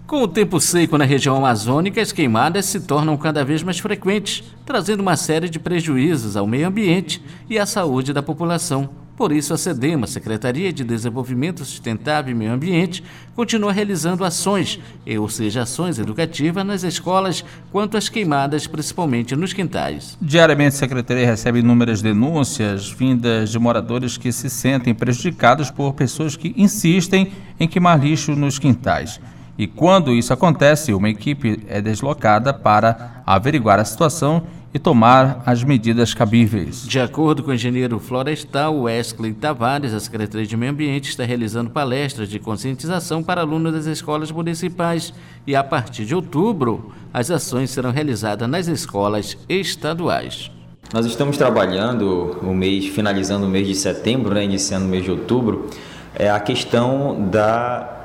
Com 0.06 0.22
o 0.22 0.28
tempo 0.28 0.60
seco 0.60 0.98
na 0.98 1.04
região 1.04 1.36
amazônica, 1.36 2.00
as 2.00 2.12
queimadas 2.12 2.66
se 2.66 2.80
tornam 2.80 3.16
cada 3.16 3.44
vez 3.44 3.62
mais 3.62 3.78
frequentes, 3.78 4.44
trazendo 4.66 5.00
uma 5.00 5.16
série 5.16 5.48
de 5.48 5.58
prejuízos 5.58 6.36
ao 6.36 6.46
meio 6.46 6.68
ambiente 6.68 7.22
e 7.48 7.58
à 7.58 7.64
saúde 7.64 8.12
da 8.12 8.22
população. 8.22 9.01
Por 9.22 9.30
isso, 9.30 9.54
a 9.54 9.56
SEDEMA, 9.56 10.08
Secretaria 10.08 10.72
de 10.72 10.82
Desenvolvimento 10.82 11.64
Sustentável 11.64 12.32
e 12.32 12.34
Meio 12.34 12.50
Ambiente, 12.50 13.04
continua 13.36 13.70
realizando 13.70 14.24
ações, 14.24 14.80
ou 15.16 15.28
seja, 15.28 15.62
ações 15.62 15.96
educativas 16.00 16.66
nas 16.66 16.82
escolas 16.82 17.44
quanto 17.70 17.96
às 17.96 18.08
queimadas, 18.08 18.66
principalmente 18.66 19.36
nos 19.36 19.52
quintais. 19.52 20.18
Diariamente, 20.20 20.74
a 20.74 20.78
Secretaria 20.78 21.24
recebe 21.24 21.60
inúmeras 21.60 22.02
denúncias 22.02 22.90
vindas 22.90 23.50
de 23.50 23.60
moradores 23.60 24.16
que 24.16 24.32
se 24.32 24.50
sentem 24.50 24.92
prejudicados 24.92 25.70
por 25.70 25.92
pessoas 25.92 26.34
que 26.34 26.52
insistem 26.56 27.30
em 27.60 27.68
queimar 27.68 28.00
lixo 28.00 28.34
nos 28.34 28.58
quintais. 28.58 29.20
E 29.56 29.68
quando 29.68 30.12
isso 30.12 30.32
acontece, 30.32 30.92
uma 30.92 31.08
equipe 31.08 31.62
é 31.68 31.80
deslocada 31.80 32.52
para 32.52 33.22
averiguar 33.24 33.78
a 33.78 33.84
situação 33.84 34.42
e 34.74 34.78
tomar 34.78 35.42
as 35.44 35.62
medidas 35.62 36.14
cabíveis. 36.14 36.86
De 36.86 36.98
acordo 36.98 37.42
com 37.42 37.50
o 37.50 37.54
engenheiro 37.54 37.98
florestal 37.98 38.80
Wesley 38.80 39.32
Tavares, 39.34 39.92
a 39.92 40.00
Secretaria 40.00 40.46
de 40.46 40.56
Meio 40.56 40.72
Ambiente 40.72 41.10
está 41.10 41.24
realizando 41.24 41.70
palestras 41.70 42.28
de 42.28 42.38
conscientização 42.38 43.22
para 43.22 43.42
alunos 43.42 43.72
das 43.72 43.86
escolas 43.86 44.30
municipais 44.30 45.12
e 45.46 45.54
a 45.54 45.62
partir 45.62 46.06
de 46.06 46.14
outubro 46.14 46.92
as 47.12 47.30
ações 47.30 47.70
serão 47.70 47.90
realizadas 47.90 48.48
nas 48.48 48.66
escolas 48.66 49.36
estaduais. 49.48 50.50
Nós 50.92 51.04
estamos 51.06 51.36
trabalhando 51.36 52.38
o 52.42 52.54
mês, 52.54 52.86
finalizando 52.86 53.46
o 53.46 53.48
mês 53.48 53.66
de 53.66 53.74
setembro, 53.74 54.34
né, 54.34 54.44
iniciando 54.44 54.86
o 54.86 54.88
mês 54.88 55.04
de 55.04 55.10
outubro, 55.10 55.68
é 56.14 56.30
a 56.30 56.40
questão 56.40 57.28
da 57.30 57.98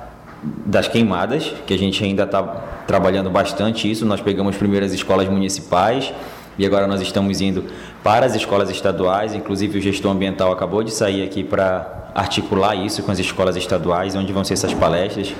das 0.65 0.87
queimadas, 0.87 1.51
que 1.65 1.73
a 1.73 1.77
gente 1.77 2.01
ainda 2.03 2.23
está 2.23 2.43
trabalhando 2.85 3.29
bastante 3.29 3.89
isso. 3.89 4.05
Nós 4.05 4.21
pegamos 4.21 4.55
primeiro 4.55 4.85
as 4.85 4.93
escolas 4.93 5.27
municipais 5.27 6.13
e 6.57 6.65
agora 6.65 6.87
nós 6.87 7.01
estamos 7.01 7.39
indo 7.41 7.65
para 8.03 8.25
as 8.25 8.35
escolas 8.35 8.69
estaduais. 8.69 9.33
Inclusive, 9.33 9.77
o 9.77 9.81
gestor 9.81 10.11
ambiental 10.11 10.51
acabou 10.51 10.83
de 10.83 10.91
sair 10.91 11.23
aqui 11.23 11.43
para 11.43 12.11
articular 12.15 12.75
isso 12.75 13.03
com 13.03 13.11
as 13.11 13.19
escolas 13.19 13.55
estaduais, 13.55 14.15
onde 14.15 14.33
vão 14.33 14.43
ser 14.43 14.53
essas 14.53 14.73
palestras, 14.73 15.33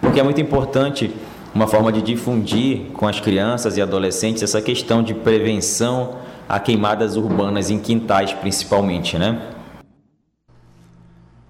porque 0.00 0.20
é 0.20 0.22
muito 0.22 0.40
importante 0.40 1.10
uma 1.52 1.66
forma 1.66 1.90
de 1.90 2.00
difundir 2.00 2.92
com 2.92 3.08
as 3.08 3.18
crianças 3.18 3.76
e 3.76 3.82
adolescentes 3.82 4.42
essa 4.42 4.62
questão 4.62 5.02
de 5.02 5.12
prevenção 5.12 6.16
a 6.48 6.60
queimadas 6.60 7.16
urbanas 7.16 7.70
em 7.70 7.78
quintais, 7.78 8.32
principalmente, 8.32 9.18
né? 9.18 9.40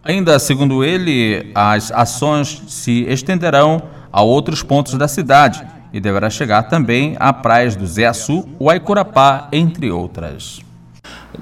Ainda 0.03 0.39
segundo 0.39 0.83
ele, 0.83 1.51
as 1.55 1.93
ações 1.93 2.63
se 2.69 3.05
estenderão 3.07 3.83
a 4.11 4.23
outros 4.23 4.63
pontos 4.63 4.95
da 4.95 5.07
cidade 5.07 5.67
e 5.93 6.01
deverá 6.01 6.31
chegar 6.31 6.65
também 6.65 7.17
a 7.19 7.33
praias 7.33 7.77
do 7.77 7.87
Zé 7.87 8.07
Açu, 8.07 8.49
Aicurapá, 8.69 9.49
entre 9.53 9.91
outras. 9.91 10.61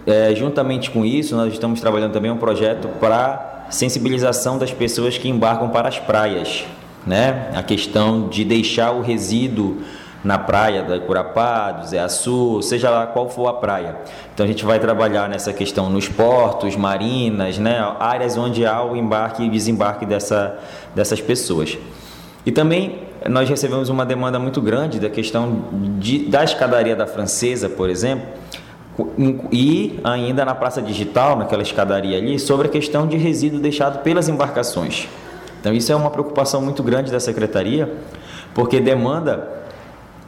É, 0.07 0.35
juntamente 0.35 0.91
com 0.91 1.05
isso, 1.05 1.37
nós 1.37 1.53
estamos 1.53 1.81
trabalhando 1.81 2.13
também 2.13 2.31
um 2.31 2.37
projeto 2.37 2.89
para 3.01 3.67
sensibilização 3.71 4.59
das 4.59 4.73
pessoas 4.73 5.19
que 5.19 5.29
embarcam 5.29 5.69
para 5.69 5.89
as 5.89 5.99
praias, 5.99 6.65
né? 7.07 7.51
A 7.55 7.63
questão 7.63 8.29
de 8.29 8.45
deixar 8.45 8.93
o 8.93 9.03
resíduo 9.03 9.83
na 10.25 10.39
praia 10.39 10.83
da 10.83 10.99
Curapá, 10.99 11.71
do 11.71 11.87
Zé 11.87 12.01
Açu, 12.01 12.61
seja 12.63 12.91
lá 12.91 13.07
qual 13.07 13.29
for 13.29 13.49
a 13.49 13.53
praia. 13.53 13.97
Então 14.35 14.45
a 14.45 14.47
gente 14.47 14.65
vai 14.65 14.79
trabalhar 14.79 15.29
nessa 15.29 15.53
questão 15.53 15.89
nos 15.89 16.09
portos, 16.09 16.77
marinas, 16.77 17.59
né? 17.59 17.79
áreas 18.01 18.37
onde 18.37 18.67
há 18.67 18.83
o 18.83 18.97
embarque 18.97 19.45
e 19.45 19.49
desembarque 19.49 20.05
dessa, 20.05 20.59
dessas 20.95 21.21
pessoas. 21.21 21.79
E 22.45 22.51
também 22.51 23.08
nós 23.29 23.49
recebemos 23.49 23.89
uma 23.89 24.05
demanda 24.05 24.39
muito 24.39 24.61
grande 24.61 25.01
da 25.01 25.09
questão 25.09 25.65
de, 25.99 26.27
da 26.27 26.45
escadaria 26.45 26.95
da 26.95 27.07
Francesa, 27.07 27.69
por 27.69 27.89
exemplo, 27.89 28.27
e 29.53 30.01
ainda 30.03 30.45
na 30.45 30.55
Praça 30.55 30.83
Digital, 30.83 31.37
naquela 31.37 31.63
escadaria 31.63 32.19
ali, 32.19 32.39
sobre 32.39 32.69
a 32.69 32.71
questão 32.71 33.07
de 33.07 33.17
resíduo 33.17 33.61
deixado 33.61 34.03
pelas 34.03 34.29
embarcações. 34.29 35.09
Então 35.61 35.73
isso 35.73 35.93
é 35.93 35.97
uma 35.97 36.11
preocupação 36.11 36.61
muito 36.61 36.83
grande 36.83 37.11
da 37.11 37.21
Secretaria, 37.21 37.93
porque 38.55 38.81
demanda 38.81 39.59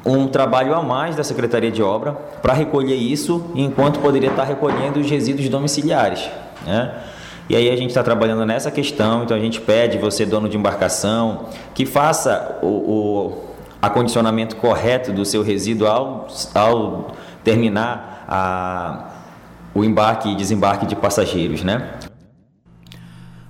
um 0.05 0.27
trabalho 0.27 0.75
a 0.75 0.83
mais 0.83 1.17
da 1.17 1.25
Secretaria 1.25 1.71
de 1.71 1.83
Obra 1.83 2.13
para 2.43 2.53
recolher 2.53 2.95
isso, 2.95 3.51
enquanto 3.55 4.01
poderia 4.01 4.31
estar 4.31 4.45
recolhendo 4.45 4.99
os 4.99 5.11
resíduos 5.11 5.49
domiciliares. 5.49 6.29
Né? 6.67 6.93
E 7.51 7.57
aí 7.57 7.69
a 7.69 7.75
gente 7.75 7.89
está 7.91 8.01
trabalhando 8.05 8.47
nessa 8.47 8.71
questão, 8.71 9.25
então 9.25 9.37
a 9.37 9.41
gente 9.41 9.61
pede 9.61 9.99
você, 9.99 10.25
dono 10.25 10.49
de 10.49 10.57
embarcação, 10.57 11.49
que 11.75 11.85
faça 11.85 12.61
o, 12.63 12.67
o 12.69 13.45
acondicionamento 13.83 14.55
correto 14.55 15.13
do 15.13 15.25
seu 15.25 15.43
resíduo 15.43 15.89
ao, 15.89 16.29
ao 16.55 17.17
terminar 17.43 18.25
a, 18.29 19.11
o 19.75 19.83
embarque 19.83 20.29
e 20.29 20.37
desembarque 20.37 20.87
de 20.87 20.95
passageiros, 20.95 21.65
né? 21.65 21.91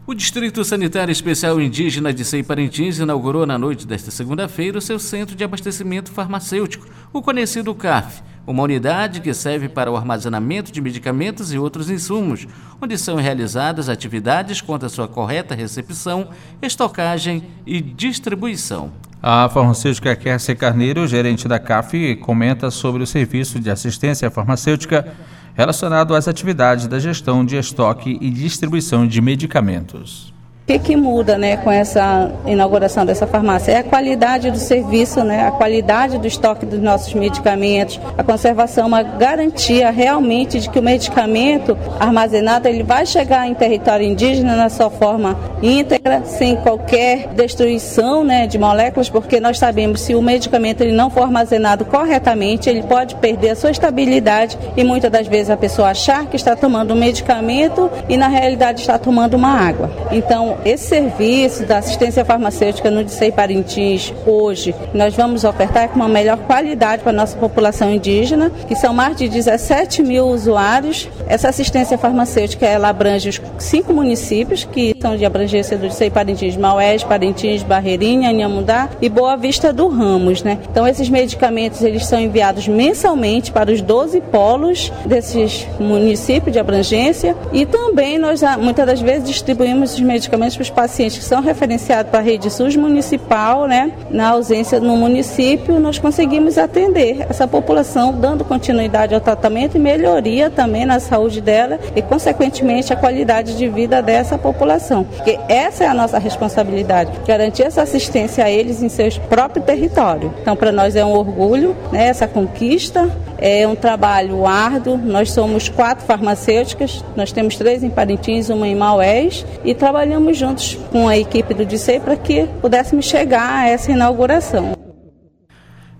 O 0.07 0.15
Distrito 0.15 0.65
Sanitário 0.65 1.13
Especial 1.13 1.61
Indígena 1.61 2.11
de 2.11 2.25
Sei 2.25 2.43
Parintins 2.43 2.99
inaugurou 2.99 3.45
na 3.45 3.59
noite 3.59 3.87
desta 3.87 4.11
segunda-feira 4.11 4.79
o 4.79 4.81
seu 4.81 4.99
centro 4.99 5.37
de 5.37 5.45
abastecimento 5.45 6.11
farmacêutico, 6.11 6.87
o 7.13 7.21
conhecido 7.21 7.75
CAF, 7.75 8.23
uma 8.51 8.63
unidade 8.63 9.21
que 9.21 9.33
serve 9.33 9.69
para 9.69 9.91
o 9.91 9.97
armazenamento 9.97 10.73
de 10.73 10.81
medicamentos 10.81 11.53
e 11.53 11.59
outros 11.59 11.89
insumos, 11.89 12.47
onde 12.81 12.99
são 12.99 13.17
realizadas 13.17 13.89
atividades 13.89 14.61
quanto 14.61 14.87
à 14.87 14.89
sua 14.89 15.07
correta 15.07 15.55
recepção, 15.55 16.29
estocagem 16.61 17.45
e 17.67 17.81
distribuição. 17.81 18.91
A 19.23 19.49
farmacêutica 19.49 20.17
Kersia 20.17 20.57
Carneiro, 20.57 21.07
gerente 21.07 21.47
da 21.47 21.59
CAF, 21.59 22.17
comenta 22.17 22.71
sobre 22.71 23.03
o 23.03 23.07
serviço 23.07 23.61
de 23.61 23.71
assistência 23.71 24.31
farmacêutica 24.31 25.07
relacionado 25.55 26.15
às 26.15 26.27
atividades 26.27 26.87
da 26.87 26.99
gestão 26.99 27.45
de 27.45 27.57
estoque 27.57 28.19
e 28.21 28.31
distribuição 28.31 29.07
de 29.07 29.21
medicamentos 29.21 30.30
que, 30.71 30.79
que 30.79 30.97
muda 30.97 31.37
né, 31.37 31.57
com 31.57 31.71
essa 31.71 32.31
inauguração 32.47 33.05
dessa 33.05 33.27
farmácia? 33.27 33.73
É 33.73 33.77
a 33.79 33.83
qualidade 33.83 34.51
do 34.53 34.59
serviço, 34.59 35.25
né, 35.25 35.49
a 35.49 35.51
qualidade 35.51 36.19
do 36.19 36.27
estoque 36.29 36.65
dos 36.65 36.79
nossos 36.79 37.13
medicamentos, 37.13 38.01
a 38.17 38.23
conservação, 38.23 38.87
uma 38.87 39.03
garantia 39.03 39.91
realmente 39.91 40.61
de 40.61 40.71
que 40.71 40.79
o 40.79 40.83
medicamento 40.83 41.77
armazenado 41.99 42.69
ele 42.69 42.85
vai 42.85 43.05
chegar 43.05 43.49
em 43.49 43.55
território 43.55 44.07
indígena 44.07 44.55
na 44.55 44.69
sua 44.69 44.91
forma 44.91 45.37
íntegra, 45.61 46.23
sem 46.25 46.55
qualquer 46.57 47.29
destruição 47.35 48.23
né, 48.23 48.47
de 48.47 48.59
moléculas, 48.59 49.09
porque 49.09 49.41
nós 49.41 49.59
sabemos 49.59 50.01
se 50.01 50.15
o 50.15 50.23
medicamento 50.23 50.83
ele 50.83 50.93
não 50.93 51.11
for 51.11 51.23
armazenado 51.23 51.85
corretamente, 51.85 52.71
ele 52.71 52.83
pode 52.83 53.17
perder 53.17 53.51
a 53.51 53.57
sua 53.57 53.71
estabilidade 53.71 54.57
e 54.77 54.85
muitas 54.85 55.11
das 55.11 55.27
vezes 55.27 55.51
a 55.51 55.57
pessoa 55.57 55.89
achar 55.89 56.27
que 56.27 56.37
está 56.37 56.55
tomando 56.55 56.95
um 56.95 56.97
medicamento 56.97 57.91
e 58.09 58.17
na 58.17 58.29
realidade 58.29 58.81
está 58.81 58.99
tomando 58.99 59.35
uma 59.35 59.51
água. 59.51 59.91
Então, 60.13 60.60
esse 60.64 60.87
serviço 60.88 61.64
da 61.64 61.79
assistência 61.79 62.25
farmacêutica 62.25 62.90
no 62.90 63.05
Dicei 63.05 63.33
Parintins, 63.33 64.12
hoje, 64.27 64.75
nós 64.92 65.14
vamos 65.14 65.44
ofertar 65.44 65.88
com 65.88 65.96
uma 65.96 66.09
melhor 66.09 66.37
qualidade 66.38 67.03
para 67.03 67.12
a 67.12 67.14
nossa 67.14 67.37
população 67.37 67.90
indígena, 67.90 68.51
que 68.68 68.77
são 68.77 68.92
mais 68.92 69.16
de 69.16 69.29
17 69.29 70.03
mil 70.03 70.27
usuários. 70.27 71.09
Essa 71.27 71.49
assistência 71.49 71.96
farmacêutica, 71.96 72.66
ela 72.66 72.88
abrange 72.88 73.29
os 73.29 73.40
cinco 73.59 73.92
municípios, 73.92 74.64
que 74.64 74.94
são 75.01 75.16
de 75.16 75.25
abrangência 75.25 75.79
do 75.79 75.88
Dicei 75.88 76.11
Parintins, 76.11 76.57
Maués, 76.57 77.03
Parintins, 77.03 77.62
Barreirinha, 77.62 78.31
Inhamudá 78.31 78.90
e 79.01 79.09
Boa 79.09 79.37
Vista 79.37 79.73
do 79.73 79.88
Ramos, 79.88 80.42
né? 80.42 80.59
Então, 80.70 80.87
esses 80.87 81.09
medicamentos, 81.09 81.83
eles 81.83 82.05
são 82.05 82.20
enviados 82.20 82.68
mensalmente 82.68 83.51
para 83.51 83.73
os 83.73 83.81
12 83.81 84.20
polos 84.23 84.92
desses 85.07 85.66
municípios 85.79 86.53
de 86.53 86.59
abrangência 86.59 87.37
e 87.53 87.64
também 87.64 88.18
nós, 88.18 88.42
muitas 88.59 88.87
das 88.87 89.01
vezes, 89.01 89.29
distribuímos 89.29 89.94
os 89.94 90.01
medicamentos 90.01 90.50
para 90.55 90.63
os 90.63 90.71
pacientes 90.71 91.19
que 91.19 91.25
são 91.25 91.41
referenciados 91.41 92.11
para 92.11 92.21
a 92.21 92.23
rede 92.23 92.51
SUS 92.51 92.77
municipal, 92.77 93.67
né? 93.67 93.93
Na 94.11 94.31
ausência 94.31 94.81
no 94.81 94.97
município, 94.97 95.79
nós 95.79 95.99
conseguimos 95.99 96.59
atender 96.59 97.27
essa 97.29 97.47
população, 97.47 98.13
dando 98.13 98.45
continuidade 98.45 99.15
ao 99.15 99.21
tratamento 99.21 99.77
e 99.77 99.81
melhoria 99.81 100.51
também 100.51 100.85
na 100.85 101.01
saúde 101.01 101.41
dela 101.41 101.79
e, 101.95 102.03
consequentemente, 102.03 102.93
a 102.93 102.97
qualidade 102.97 103.57
de 103.57 103.69
vida 103.69 104.03
dessa 104.03 104.37
população. 104.39 105.05
Porque 105.05 105.39
essa 105.49 105.85
é 105.85 105.87
a 105.87 105.95
nossa 105.95 106.19
responsabilidade, 106.19 107.13
garantir 107.27 107.63
essa 107.63 107.83
assistência 107.83 108.45
a 108.45 108.51
eles 108.51 108.83
em 108.83 108.89
seus 108.89 109.19
próprios 109.19 109.65
territórios. 109.65 110.33
Então, 110.41 110.57
para 110.57 110.73
nós 110.73 110.97
é 110.97 111.05
um 111.05 111.13
orgulho, 111.13 111.77
né? 111.93 112.09
Essa 112.09 112.27
conquista 112.27 113.11
é 113.39 113.67
um 113.67 113.75
trabalho 113.75 114.47
árduo. 114.47 114.99
Nós 114.99 115.33
somos 115.33 115.69
quatro 115.69 116.05
farmacêuticas, 116.05 117.05
nós 117.17 117.33
temos 117.33 117.57
três 117.57 117.83
em 117.83 117.91
Parintins, 117.91 118.51
uma 118.51 118.69
em 118.69 118.75
Maués 118.75 119.45
e 119.65 119.75
trabalhamos 119.75 120.30
juntos 120.35 120.79
com 120.90 121.09
a 121.09 121.16
equipe 121.16 121.55
do 121.55 121.64
DICEI 121.64 122.01
para 122.01 122.16
que 122.16 122.47
pudéssemos 122.61 123.05
chegar 123.05 123.64
a 123.64 123.69
essa 123.69 123.90
inauguração. 123.90 124.75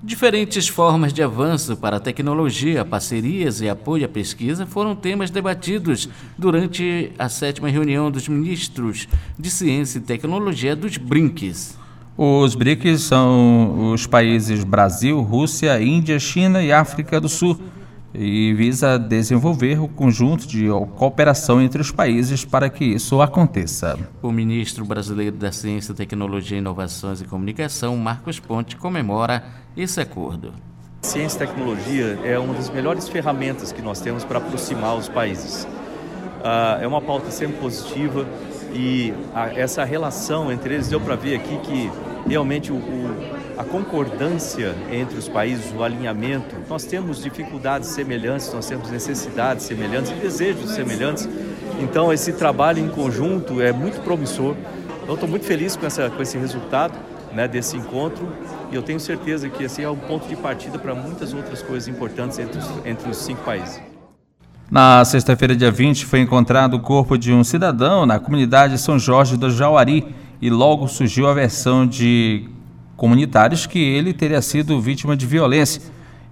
Diferentes 0.03 0.66
formas 0.66 1.12
de 1.12 1.23
avanço 1.23 1.77
para 1.77 1.99
a 1.99 2.01
tecnologia, 2.01 2.87
parcerias 2.87 3.61
e 3.61 3.69
apoio 3.69 4.07
à 4.07 4.09
pesquisa 4.09 4.64
foram 4.64 4.97
temas 4.97 5.31
debatidos 5.31 6.09
durante 6.38 7.12
a 7.19 7.29
sétima 7.29 7.69
reunião 7.69 8.11
dos 8.11 8.27
ministros 8.27 9.07
de 9.38 9.51
Ciência 9.51 9.99
e 9.99 10.01
Tecnologia 10.01 10.75
dos 10.75 10.97
BRINCS. 10.97 11.79
Os 12.16 12.55
BRICS 12.55 13.03
são 13.03 13.93
os 13.93 14.07
países 14.07 14.64
Brasil, 14.64 15.21
Rússia, 15.21 15.81
Índia, 15.83 16.19
China 16.19 16.62
e 16.62 16.73
África 16.73 17.21
do 17.21 17.29
Sul 17.29 17.61
e 18.14 18.53
visa 18.55 18.99
desenvolver 18.99 19.81
o 19.81 19.88
conjunto 19.88 20.46
de 20.46 20.66
cooperação 20.96 21.62
entre 21.62 21.81
os 21.81 21.90
países 21.92 22.44
para 22.44 22.68
que 22.68 22.85
isso 22.85 23.20
aconteça. 23.23 23.99
O 24.23 24.33
ministro 24.33 24.85
brasileiro 24.85 25.37
da 25.37 25.53
Ciência, 25.53 25.94
Tecnologia, 25.94 26.59
Inovações 26.59 27.20
e 27.20 27.25
Comunicação, 27.25 27.96
Marcos 27.96 28.40
Ponte, 28.40 28.77
comemora 28.77 29.44
esse 29.77 30.01
acordo. 30.01 30.53
Ciência 31.03 31.44
e 31.44 31.46
tecnologia 31.46 32.18
é 32.25 32.38
uma 32.38 32.53
das 32.53 32.68
melhores 32.68 33.09
ferramentas 33.09 33.73
que 33.73 33.81
nós 33.81 34.01
temos 34.01 34.23
para 34.23 34.38
aproximar 34.38 34.96
os 34.96 35.09
países. 35.09 35.64
Uh, 35.64 36.83
é 36.83 36.87
uma 36.87 37.01
pauta 37.01 37.31
sempre 37.31 37.57
positiva 37.59 38.27
e 38.75 39.12
a, 39.35 39.49
essa 39.55 39.85
relação 39.85 40.53
entre 40.53 40.75
eles 40.75 40.88
deu 40.88 41.01
para 41.01 41.16
ver 41.16 41.37
aqui 41.37 41.59
que 41.59 41.90
realmente 42.27 42.70
o, 42.70 42.77
o 42.77 43.39
a 43.57 43.65
concordância 43.65 44.75
entre 44.91 45.19
os 45.19 45.29
países, 45.29 45.73
o 45.77 45.83
alinhamento. 45.83 46.57
Nós 46.69 46.85
temos 46.85 47.23
dificuldades 47.23 47.89
semelhantes, 47.89 48.53
nós 48.53 48.67
temos 48.67 48.91
necessidades 48.91 49.65
semelhantes 49.65 50.11
e 50.11 50.15
desejos 50.15 50.71
semelhantes. 50.71 51.29
Então, 51.81 52.13
esse 52.13 52.33
trabalho 52.33 52.79
em 52.79 52.89
conjunto 52.89 53.61
é 53.61 53.73
muito 53.73 54.01
promissor. 54.03 54.55
Eu 55.07 55.15
estou 55.15 55.29
muito 55.29 55.45
feliz 55.45 55.77
com, 55.77 55.87
essa, 55.87 56.09
com 56.11 56.23
esse 56.23 56.39
resultado 56.39 56.95
né, 57.33 57.49
desse 57.49 57.77
encontro 57.77 58.29
e 58.71 58.75
eu 58.75 58.83
tenho 58.83 59.01
certeza 59.01 59.49
que 59.49 59.65
esse 59.65 59.83
é 59.83 59.89
um 59.89 59.97
ponto 59.97 60.29
de 60.29 60.37
partida 60.37 60.79
para 60.79 60.95
muitas 60.95 61.33
outras 61.33 61.63
coisas 61.63 61.89
importantes 61.89 62.39
entre 62.39 62.59
os, 62.59 62.69
entre 62.85 63.11
os 63.11 63.17
cinco 63.17 63.43
países. 63.43 63.81
Na 64.71 65.05
sexta-feira, 65.05 65.57
dia 65.57 65.71
20, 65.71 66.07
foi 66.07 66.21
encontrado 66.21 66.75
o 66.75 66.81
corpo 66.81 67.19
de 67.19 67.33
um 67.33 67.43
cidadão 67.43 68.07
na 68.07 68.21
comunidade 68.21 68.79
São 68.79 68.99
Jorge 68.99 69.37
do 69.37 69.51
Jauari 69.51 70.15
e 70.41 70.49
logo 70.49 70.87
surgiu 70.87 71.27
a 71.27 71.35
versão 71.35 71.85
de 71.85 72.49
comunitários 73.01 73.65
que 73.65 73.79
ele 73.79 74.13
teria 74.13 74.43
sido 74.43 74.79
vítima 74.79 75.17
de 75.17 75.27
violência. 75.27 75.81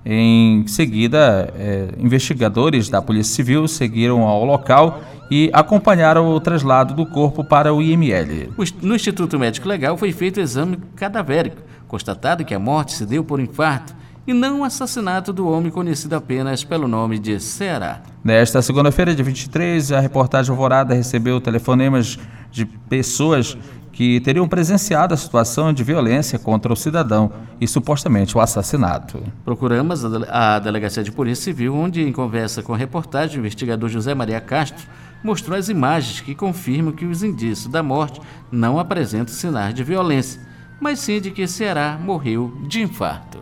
Em 0.04 0.66
seguida, 0.66 1.50
é, 1.57 1.88
investigadores 1.98 2.90
da 2.90 3.00
Polícia 3.00 3.35
Civil 3.35 3.66
seguiram 3.66 4.20
ao 4.20 4.44
local 4.44 5.00
e 5.31 5.48
acompanharam 5.54 6.28
o 6.28 6.38
traslado 6.38 6.92
do 6.92 7.07
corpo 7.07 7.42
para 7.42 7.72
o 7.72 7.81
IML. 7.81 8.52
No 8.83 8.94
Instituto 8.94 9.38
Médico 9.38 9.66
Legal 9.66 9.96
foi 9.96 10.12
feito 10.12 10.37
o 10.37 10.40
exame 10.42 10.78
cadavérico, 10.94 11.57
constatado 11.87 12.44
que 12.44 12.54
a 12.54 12.59
morte 12.59 12.92
se 12.92 13.07
deu 13.07 13.24
por 13.24 13.40
infarto 13.40 13.96
e 14.26 14.35
não 14.35 14.61
o 14.61 14.64
assassinato 14.64 15.33
do 15.33 15.48
homem 15.48 15.72
conhecido 15.72 16.16
apenas 16.16 16.64
pelo 16.64 16.87
nome 16.87 17.18
de 17.18 17.40
Ceará. 17.40 18.02
Nesta 18.22 18.61
segunda-feira, 18.61 19.14
dia 19.14 19.24
23, 19.24 19.90
a 19.92 20.00
reportagem 20.00 20.50
Alvorada 20.50 20.92
recebeu 20.92 21.40
telefonemas 21.40 22.18
de 22.50 22.66
pessoas 22.66 23.57
que 23.98 24.20
teriam 24.20 24.46
presenciado 24.46 25.12
a 25.12 25.16
situação 25.16 25.72
de 25.72 25.82
violência 25.82 26.38
contra 26.38 26.72
o 26.72 26.76
cidadão 26.76 27.32
e 27.61 27.66
supostamente 27.66 28.38
o 28.38 28.40
assassinato. 28.40 29.20
Procuramos 29.44 30.04
a 30.28 30.61
Delegacia 30.61 31.02
de 31.02 31.11
Polícia 31.11 31.46
Civil, 31.46 31.74
onde, 31.74 32.00
em 32.06 32.12
conversa 32.12 32.62
com 32.62 32.72
a 32.72 32.76
reportagem, 32.76 33.38
o 33.38 33.40
investigador 33.40 33.88
José 33.88 34.14
Maria 34.14 34.40
Castro 34.40 34.87
mostrou 35.20 35.58
as 35.58 35.68
imagens 35.68 36.20
que 36.20 36.32
confirmam 36.32 36.92
que 36.92 37.06
os 37.06 37.24
indícios 37.24 37.66
da 37.66 37.82
morte 37.82 38.20
não 38.52 38.78
apresentam 38.78 39.34
sinais 39.34 39.74
de 39.74 39.82
violência, 39.82 40.40
mas 40.80 41.00
sim 41.00 41.20
de 41.20 41.32
que 41.32 41.48
Ceará 41.48 41.98
morreu 42.00 42.56
de 42.68 42.80
infarto. 42.80 43.40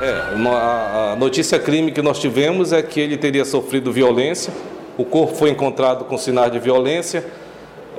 É, 0.00 0.32
a 1.12 1.16
notícia 1.18 1.58
crime 1.58 1.90
que 1.90 2.00
nós 2.00 2.20
tivemos 2.20 2.72
é 2.72 2.82
que 2.82 3.00
ele 3.00 3.16
teria 3.16 3.44
sofrido 3.44 3.92
violência, 3.92 4.52
o 4.96 5.04
corpo 5.04 5.34
foi 5.34 5.50
encontrado 5.50 6.04
com 6.04 6.16
sinais 6.16 6.52
de 6.52 6.60
violência, 6.60 7.26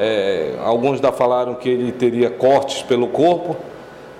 é, 0.01 0.55
alguns 0.63 1.01
já 1.01 1.11
falaram 1.11 1.55
que 1.55 1.67
ele 1.67 1.91
teria 1.91 2.29
cortes 2.29 2.81
pelo 2.81 3.07
corpo. 3.09 3.57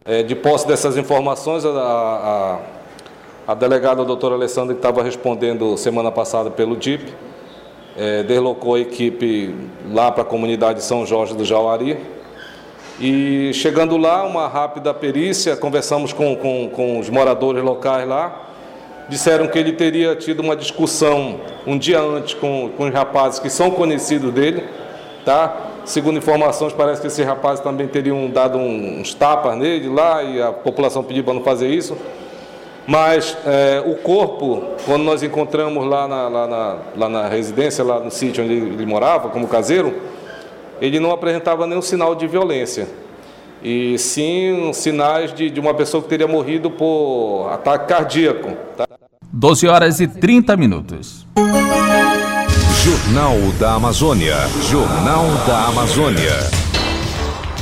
É, 0.03 0.23
de 0.23 0.35
posse 0.35 0.67
dessas 0.67 0.97
informações, 0.97 1.63
a, 1.65 1.69
a, 1.69 2.59
a 3.51 3.53
delegada 3.53 4.01
a 4.01 4.05
doutora 4.05 4.35
Alessandra, 4.35 4.73
que 4.73 4.79
estava 4.79 5.01
respondendo 5.01 5.77
semana 5.77 6.11
passada 6.11 6.51
pelo 6.51 6.75
DIP, 6.75 7.13
é, 7.95 8.23
deslocou 8.23 8.75
a 8.75 8.79
equipe 8.79 9.55
lá 9.89 10.11
para 10.11 10.23
a 10.23 10.25
comunidade 10.25 10.83
São 10.83 11.05
Jorge 11.05 11.33
do 11.33 11.45
Jauari. 11.45 11.97
E 12.99 13.51
chegando 13.53 13.95
lá, 13.95 14.25
uma 14.25 14.47
rápida 14.49 14.93
perícia, 14.93 15.55
conversamos 15.55 16.11
com, 16.11 16.35
com, 16.35 16.69
com 16.69 16.99
os 16.99 17.09
moradores 17.09 17.63
locais 17.63 18.05
lá, 18.05 18.49
disseram 19.07 19.47
que 19.47 19.57
ele 19.57 19.71
teria 19.71 20.13
tido 20.15 20.41
uma 20.41 20.55
discussão 20.57 21.39
um 21.65 21.77
dia 21.77 22.01
antes 22.01 22.33
com, 22.33 22.69
com 22.75 22.87
os 22.87 22.93
rapazes 22.93 23.39
que 23.39 23.49
são 23.49 23.71
conhecidos 23.71 24.33
dele, 24.33 24.63
tá? 25.29 25.55
Segundo 25.85 26.17
informações, 26.17 26.73
parece 26.73 27.01
que 27.01 27.05
esses 27.05 27.23
rapazes 27.23 27.63
também 27.63 27.87
teriam 27.87 28.27
dado 28.31 28.57
uns 28.57 29.13
tapas 29.13 29.55
nele 29.55 29.87
lá 29.87 30.23
e 30.23 30.41
a 30.41 30.51
população 30.51 31.03
pediu 31.03 31.23
para 31.23 31.35
não 31.35 31.43
fazer 31.43 31.69
isso. 31.69 31.95
Mas 32.87 33.37
é, 33.45 33.83
o 33.85 33.93
corpo, 33.97 34.63
quando 34.87 35.03
nós 35.03 35.21
encontramos 35.21 35.85
lá 35.85 36.07
na, 36.07 36.27
lá, 36.27 36.47
na, 36.47 36.77
lá 36.97 37.09
na 37.09 37.27
residência, 37.27 37.83
lá 37.83 37.99
no 37.99 38.09
sítio 38.09 38.43
onde 38.43 38.53
ele 38.53 38.85
morava, 38.87 39.29
como 39.29 39.47
caseiro, 39.47 39.93
ele 40.81 40.99
não 40.99 41.11
apresentava 41.11 41.67
nenhum 41.67 41.81
sinal 41.83 42.15
de 42.15 42.25
violência. 42.25 42.87
E 43.61 43.99
sim 43.99 44.73
sinais 44.73 45.31
de, 45.31 45.51
de 45.51 45.59
uma 45.59 45.75
pessoa 45.75 46.01
que 46.01 46.09
teria 46.09 46.27
morrido 46.27 46.71
por 46.71 47.49
ataque 47.51 47.87
cardíaco. 47.87 48.57
Tá? 48.75 48.87
12 49.31 49.67
horas 49.67 49.99
e 49.99 50.07
30 50.07 50.57
minutos. 50.57 51.27
Jornal 52.83 53.37
da 53.59 53.73
Amazônia. 53.73 54.37
Jornal 54.61 55.25
da 55.45 55.65
Amazônia. 55.65 56.68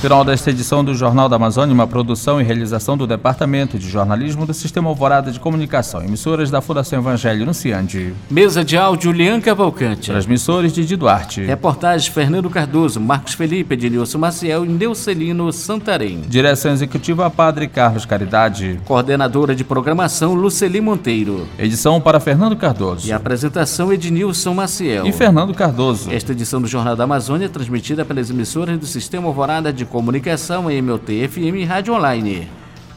Final 0.01 0.23
desta 0.23 0.51
edição 0.51 0.86
do 0.86 0.93
Jornal 0.93 1.27
da 1.27 1.38
Amazônia, 1.38 1.73
uma 1.73 1.88
produção 1.88 2.39
e 2.39 2.43
realização 2.43 2.95
do 2.95 3.07
Departamento 3.07 3.79
de 3.79 3.89
Jornalismo 3.89 4.45
do 4.45 4.53
Sistema 4.53 4.89
Alvorada 4.89 5.31
de 5.31 5.39
Comunicação, 5.39 6.03
emissoras 6.03 6.51
da 6.51 6.62
Fundação 6.62 6.99
Evangelho 6.99 7.47
no 7.47 7.53
Ciande. 7.53 8.13
Mesa 8.29 8.63
de 8.63 8.77
áudio 8.77 9.12
Lian 9.12 9.41
Cavalcante. 9.41 10.12
Transmissores 10.12 10.71
de 10.71 10.95
Duarte. 10.95 11.41
Reportagens 11.41 12.13
Fernando 12.13 12.47
Cardoso, 12.47 13.01
Marcos 13.01 13.33
Felipe, 13.33 13.73
Edilson 13.73 14.19
Maciel 14.19 14.63
e 14.65 14.69
Neucelino 14.69 15.51
Santarém. 15.51 16.21
Direção 16.27 16.71
Executiva 16.71 17.27
Padre 17.31 17.67
Carlos 17.67 18.05
Caridade. 18.05 18.79
Coordenadora 18.86 19.55
de 19.55 19.63
Programação 19.63 20.36
Luceli 20.36 20.79
Monteiro. 20.79 21.47
Edição 21.57 21.99
para 21.99 22.19
Fernando 22.19 22.55
Cardoso. 22.55 23.07
E 23.07 23.12
apresentação 23.12 23.91
Ednilson 23.91 24.53
Maciel. 24.53 25.07
E 25.07 25.12
Fernando 25.12 25.55
Cardoso. 25.55 26.12
Esta 26.12 26.33
edição 26.33 26.62
do 26.62 26.67
Jornal 26.67 26.95
da 26.95 27.05
Amazônia 27.05 27.47
é 27.47 27.49
transmitida 27.49 28.05
pelas 28.05 28.29
emissoras 28.29 28.77
do 28.77 28.86
Sistema 28.86 29.25
Alvorada 29.27 29.73
de 29.73 29.87
Comunicação, 29.88 30.69
MLT 30.69 31.28
FM 31.28 31.56
e 31.56 31.63
Rádio 31.63 31.93
Online. 31.93 32.47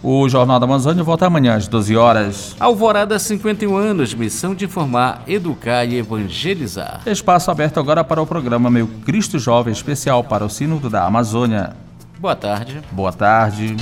O 0.03 0.27
Jornal 0.29 0.59
da 0.59 0.65
Amazônia 0.65 1.05
volta 1.05 1.27
amanhã 1.27 1.57
às 1.57 1.69
12 1.69 1.95
horas. 1.95 2.57
Alvorada 2.59 3.19
51 3.19 3.77
anos, 3.77 4.15
missão 4.15 4.55
de 4.55 4.65
informar, 4.65 5.23
educar 5.29 5.85
e 5.85 5.99
evangelizar. 5.99 7.03
Espaço 7.05 7.51
aberto 7.51 7.79
agora 7.79 8.03
para 8.03 8.23
o 8.23 8.27
programa 8.27 8.71
Meu 8.71 8.89
Cristo 9.05 9.39
Jovem, 9.39 9.73
especial 9.73 10.25
para 10.25 10.45
o 10.45 10.49
Sínodo 10.49 10.89
da 10.89 11.05
Amazônia. 11.05 11.77
Boa 12.19 12.35
tarde. 12.35 12.81
Boa 12.91 13.13
tarde. 13.13 13.77